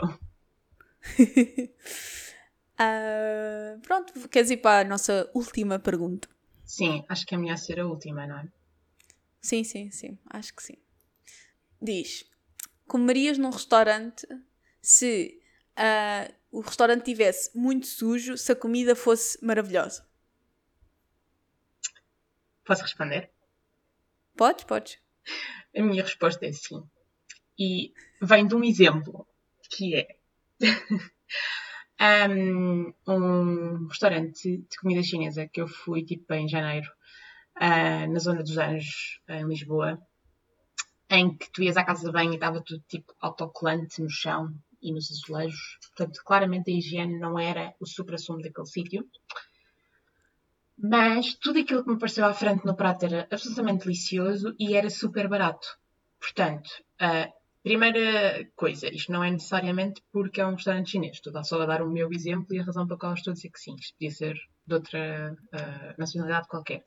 uh, 2.79 3.79
pronto, 3.83 4.29
queres 4.29 4.49
ir 4.49 4.57
para 4.57 4.85
a 4.85 4.89
nossa 4.89 5.29
última 5.33 5.77
pergunta? 5.77 6.29
Sim, 6.63 7.03
acho 7.09 7.25
que 7.25 7.35
é 7.35 7.37
melhor 7.37 7.57
ser 7.57 7.81
a 7.81 7.85
última, 7.85 8.25
não 8.25 8.39
é? 8.39 8.47
Sim, 9.41 9.65
sim, 9.65 9.91
sim, 9.91 10.17
acho 10.29 10.55
que 10.55 10.63
sim. 10.63 10.77
Diz: 11.81 12.25
comerias 12.87 13.37
num 13.37 13.49
restaurante 13.49 14.25
se 14.81 15.37
uh, 15.77 16.33
o 16.49 16.61
restaurante 16.61 17.03
tivesse 17.03 17.51
muito 17.53 17.87
sujo, 17.87 18.37
se 18.37 18.53
a 18.53 18.55
comida 18.55 18.95
fosse 18.95 19.37
maravilhosa? 19.45 20.09
Posso 22.65 22.83
responder? 22.83 23.29
Podes, 24.37 24.63
podes. 24.63 24.99
A 25.75 25.81
minha 25.81 26.03
resposta 26.03 26.45
é 26.45 26.51
sim. 26.51 26.83
E 27.57 27.93
vem 28.21 28.47
de 28.47 28.55
um 28.55 28.63
exemplo 28.63 29.27
que 29.69 29.95
é 29.95 30.17
um, 32.29 32.93
um, 33.07 33.87
restaurante 33.87 34.57
de 34.57 34.77
comida 34.79 35.03
chinesa 35.03 35.47
que 35.47 35.61
eu 35.61 35.67
fui 35.67 36.03
tipo 36.03 36.33
em 36.33 36.47
janeiro, 36.47 36.89
uh, 37.57 38.11
na 38.11 38.19
zona 38.19 38.43
dos 38.43 38.57
Anjos, 38.57 39.21
em 39.29 39.45
Lisboa, 39.45 39.99
em 41.09 41.35
que 41.35 41.51
tu 41.51 41.61
ias 41.61 41.77
à 41.77 41.83
casa 41.83 42.05
de 42.05 42.11
banho 42.11 42.31
e 42.31 42.35
estava 42.35 42.61
tudo 42.61 42.83
tipo 42.87 43.13
autocolante 43.19 44.01
no 44.01 44.09
chão 44.09 44.53
e 44.81 44.93
nos 44.93 45.11
azulejos. 45.11 45.77
Portanto, 45.81 46.21
claramente 46.25 46.71
a 46.71 46.73
higiene 46.73 47.19
não 47.19 47.37
era 47.37 47.75
o 47.79 47.85
supra-sumo 47.85 48.41
daquele 48.41 48.67
sítio. 48.67 49.07
Mas 50.81 51.35
tudo 51.35 51.59
aquilo 51.59 51.83
que 51.83 51.89
me 51.89 51.95
apareceu 51.95 52.25
à 52.25 52.33
frente 52.33 52.65
no 52.65 52.75
prato 52.75 53.05
era 53.05 53.27
absolutamente 53.31 53.83
delicioso 53.85 54.55
e 54.59 54.75
era 54.75 54.89
super 54.89 55.27
barato. 55.27 55.67
Portanto, 56.19 56.69
Primeira 57.63 58.49
coisa, 58.55 58.87
isto 58.87 59.11
não 59.11 59.23
é 59.23 59.29
necessariamente 59.29 60.01
porque 60.11 60.41
é 60.41 60.45
um 60.45 60.55
restaurante 60.55 60.91
chinês. 60.91 61.17
Estou 61.17 61.43
só 61.43 61.61
a 61.61 61.65
dar 61.67 61.83
o 61.83 61.91
meu 61.91 62.11
exemplo 62.11 62.55
e 62.55 62.59
a 62.59 62.63
razão 62.63 62.87
pela 62.87 62.97
qual 62.97 63.13
estou 63.13 63.31
a 63.31 63.33
dizer 63.35 63.51
que 63.51 63.59
sim. 63.59 63.75
Isto 63.75 63.93
podia 63.93 64.11
ser 64.11 64.35
de 64.65 64.73
outra 64.73 65.37
uh, 65.53 65.93
nacionalidade 65.95 66.47
qualquer. 66.47 66.79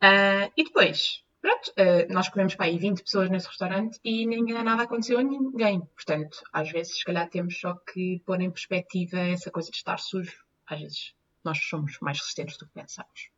Uh, 0.00 0.46
e 0.56 0.62
depois, 0.62 1.24
pronto, 1.42 1.72
uh, 1.72 2.12
nós 2.12 2.28
comemos 2.28 2.54
para 2.54 2.66
aí 2.66 2.78
20 2.78 3.02
pessoas 3.02 3.28
nesse 3.28 3.48
restaurante 3.48 3.98
e 4.04 4.24
ninguém, 4.26 4.62
nada 4.62 4.84
aconteceu 4.84 5.18
a 5.18 5.24
ninguém. 5.24 5.80
Portanto, 5.80 6.38
às 6.52 6.70
vezes, 6.70 6.98
se 6.98 7.04
calhar, 7.04 7.28
temos 7.28 7.58
só 7.58 7.74
que 7.74 8.22
pôr 8.24 8.40
em 8.40 8.52
perspectiva 8.52 9.18
essa 9.18 9.50
coisa 9.50 9.72
de 9.72 9.76
estar 9.76 9.98
sujo. 9.98 10.44
Às 10.68 10.80
vezes, 10.80 11.14
nós 11.44 11.58
somos 11.62 11.98
mais 12.00 12.18
resistentes 12.18 12.56
do 12.56 12.66
que 12.66 12.72
pensamos. 12.72 13.30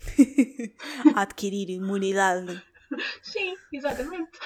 Adquirir 1.16 1.70
imunidade. 1.70 2.62
Sim, 3.22 3.56
exatamente. 3.72 4.38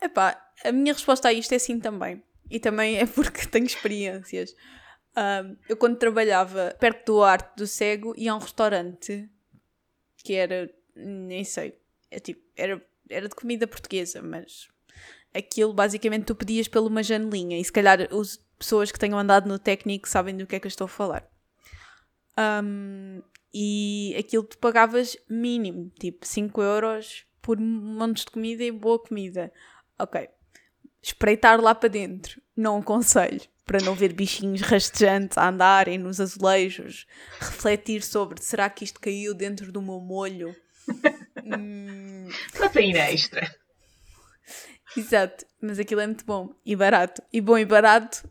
Epá, 0.00 0.52
a 0.64 0.72
minha 0.72 0.92
resposta 0.92 1.28
a 1.28 1.32
isto 1.32 1.54
é 1.54 1.58
sim 1.58 1.78
também. 1.78 2.22
E 2.50 2.58
também 2.58 2.98
é 2.98 3.06
porque 3.06 3.46
tenho 3.46 3.66
experiências. 3.66 4.54
Um, 5.16 5.56
eu 5.68 5.76
quando 5.76 5.98
trabalhava 5.98 6.74
perto 6.78 7.12
do 7.12 7.22
Arte 7.22 7.56
do 7.56 7.66
Cego 7.66 8.14
ia 8.16 8.32
a 8.32 8.36
um 8.36 8.38
restaurante 8.38 9.28
que 10.18 10.34
era, 10.34 10.72
nem 10.94 11.42
sei, 11.44 11.78
é 12.10 12.20
tipo, 12.20 12.42
era, 12.56 12.84
era 13.08 13.28
de 13.28 13.34
comida 13.34 13.66
portuguesa, 13.66 14.22
mas 14.22 14.68
aquilo 15.34 15.72
basicamente 15.72 16.26
tu 16.26 16.34
pedias 16.34 16.68
pela 16.68 16.86
uma 16.86 17.02
janelinha 17.02 17.58
e 17.58 17.64
se 17.64 17.72
calhar 17.72 18.00
as 18.02 18.38
pessoas 18.60 18.92
que 18.92 18.98
tenham 18.98 19.18
andado 19.18 19.48
no 19.48 19.58
técnico 19.58 20.08
sabem 20.08 20.36
do 20.36 20.46
que 20.46 20.54
é 20.54 20.60
que 20.60 20.66
eu 20.66 20.68
estou 20.68 20.84
a 20.84 20.88
falar. 20.88 21.26
Um, 22.38 23.22
e 23.52 24.14
aquilo 24.18 24.44
tu 24.44 24.58
pagavas 24.58 25.16
mínimo, 25.28 25.90
tipo 25.98 26.24
5 26.24 26.62
euros 26.62 27.24
por 27.42 27.58
montes 27.58 28.24
de 28.24 28.30
comida 28.30 28.62
e 28.62 28.70
boa 28.70 28.98
comida. 28.98 29.50
Ok. 29.98 30.28
Espreitar 31.02 31.58
lá 31.60 31.74
para 31.74 31.88
dentro, 31.88 32.40
não 32.54 32.78
aconselho. 32.78 33.40
Para 33.64 33.82
não 33.82 33.94
ver 33.94 34.12
bichinhos 34.12 34.60
rastejantes 34.62 35.38
a 35.38 35.48
andarem 35.48 35.96
nos 35.96 36.20
azulejos. 36.20 37.06
Refletir 37.38 38.02
sobre 38.02 38.42
será 38.42 38.68
que 38.68 38.84
isto 38.84 39.00
caiu 39.00 39.32
dentro 39.32 39.72
do 39.72 39.80
meu 39.80 40.00
molho? 40.00 40.54
hum... 41.44 42.28
Proteína 42.52 43.10
extra. 43.10 43.56
Exato, 44.96 45.46
mas 45.62 45.78
aquilo 45.78 46.00
é 46.00 46.06
muito 46.06 46.26
bom 46.26 46.52
e 46.66 46.76
barato. 46.76 47.22
E 47.32 47.40
bom 47.40 47.56
e 47.56 47.64
barato 47.64 48.28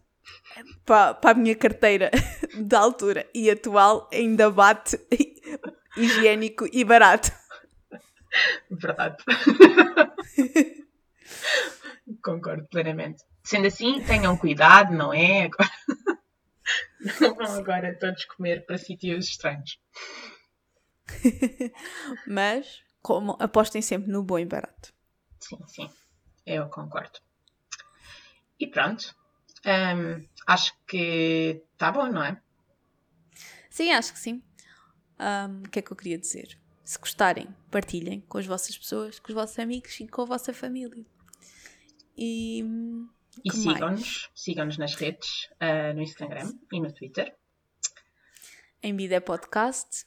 para, 0.86 1.14
para 1.14 1.32
a 1.32 1.34
minha 1.34 1.56
carteira 1.56 2.12
da 2.62 2.80
altura 2.80 3.30
e 3.34 3.50
atual 3.50 4.10
ainda 4.12 4.50
bate 4.50 5.00
higiênico 5.98 6.68
e 6.72 6.84
barato. 6.84 7.32
Verdade. 8.70 9.24
Concordo 12.24 12.68
plenamente. 12.68 13.24
Sendo 13.44 13.68
assim, 13.68 14.04
tenham 14.04 14.38
cuidado, 14.38 14.94
não 14.94 15.14
é? 15.14 15.46
Agora... 15.46 15.70
Não 17.22 17.36
vão 17.36 17.60
agora 17.60 17.98
todos 17.98 18.26
comer 18.26 18.66
para 18.66 18.78
sítios 18.78 19.28
estranhos. 19.28 19.80
Mas, 22.28 22.84
como 23.02 23.36
apostem 23.40 23.82
sempre 23.82 24.12
no 24.12 24.22
bom 24.22 24.38
e 24.38 24.46
barato. 24.46 24.94
Sim, 25.40 25.58
sim. 25.66 25.90
Eu 26.46 26.68
concordo. 26.70 27.20
E 28.60 28.68
pronto. 28.68 29.16
Acho 30.48 30.74
que 30.88 31.62
está 31.74 31.92
bom, 31.92 32.08
não 32.08 32.24
é? 32.24 32.42
Sim, 33.70 33.92
acho 33.92 34.14
que 34.14 34.20
sim. 34.20 34.42
Um, 35.20 35.60
o 35.60 35.70
que 35.70 35.80
é 35.80 35.82
que 35.82 35.92
eu 35.92 35.96
queria 35.96 36.18
dizer? 36.18 36.58
Se 36.84 36.98
gostarem, 36.98 37.48
partilhem 37.70 38.22
com 38.22 38.38
as 38.38 38.48
vossas 38.48 38.78
pessoas, 38.78 39.20
com 39.20 39.30
os 39.30 39.36
vossos 39.36 39.60
amigos 39.60 40.00
e 40.00 40.08
com 40.08 40.24
a 40.24 40.26
vossa 40.26 40.54
família. 40.54 41.06
E, 42.18 42.64
e 43.46 43.52
sigam-nos, 43.52 44.30
sigam-nos 44.34 44.78
nas 44.78 44.96
redes, 44.96 45.50
uh, 45.62 45.94
no 45.94 46.02
Instagram 46.02 46.52
e 46.72 46.80
no 46.80 46.92
Twitter. 46.92 47.36
Em 48.82 48.96
Bidé 48.96 49.20
Podcast. 49.20 50.06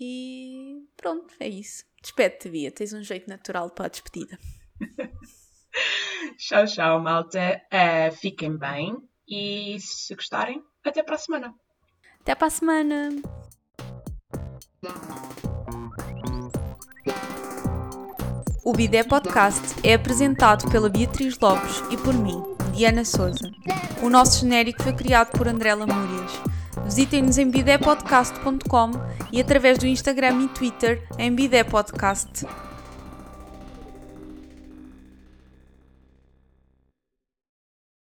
E 0.00 0.84
pronto, 0.96 1.32
é 1.38 1.48
isso. 1.48 1.84
Despede-te, 2.02 2.48
Bia. 2.48 2.72
Tens 2.72 2.92
um 2.92 3.04
jeito 3.04 3.28
natural 3.28 3.70
para 3.70 3.86
a 3.86 3.88
despedida. 3.88 4.36
tchau, 6.42 6.66
tchau, 6.66 7.00
malta. 7.00 7.60
Uh, 7.72 8.14
fiquem 8.16 8.56
bem 8.56 8.96
e 9.28 9.76
se 9.78 10.14
gostarem, 10.14 10.62
até 10.84 11.02
para 11.02 11.14
a 11.14 11.18
semana. 11.18 11.54
Até 12.20 12.34
para 12.34 12.46
a 12.48 12.50
semana. 12.50 13.10
O 18.64 18.72
Bidé 18.72 19.02
Podcast 19.02 19.74
é 19.84 19.94
apresentado 19.94 20.70
pela 20.70 20.88
Beatriz 20.88 21.38
Lopes 21.38 21.82
e 21.90 21.96
por 21.96 22.14
mim, 22.14 22.40
Diana 22.72 23.04
Souza. 23.04 23.50
O 24.02 24.08
nosso 24.08 24.40
genérico 24.40 24.82
foi 24.82 24.92
criado 24.92 25.36
por 25.36 25.48
André 25.48 25.74
Lamúrias. 25.74 26.32
Visitem-nos 26.84 27.38
em 27.38 27.50
bidépodcast.com 27.50 28.90
e 29.32 29.40
através 29.40 29.78
do 29.78 29.86
Instagram 29.86 30.42
e 30.42 30.48
Twitter 30.48 31.06
em 31.18 31.32
Bidé 31.34 31.64
Podcast. 31.64 32.46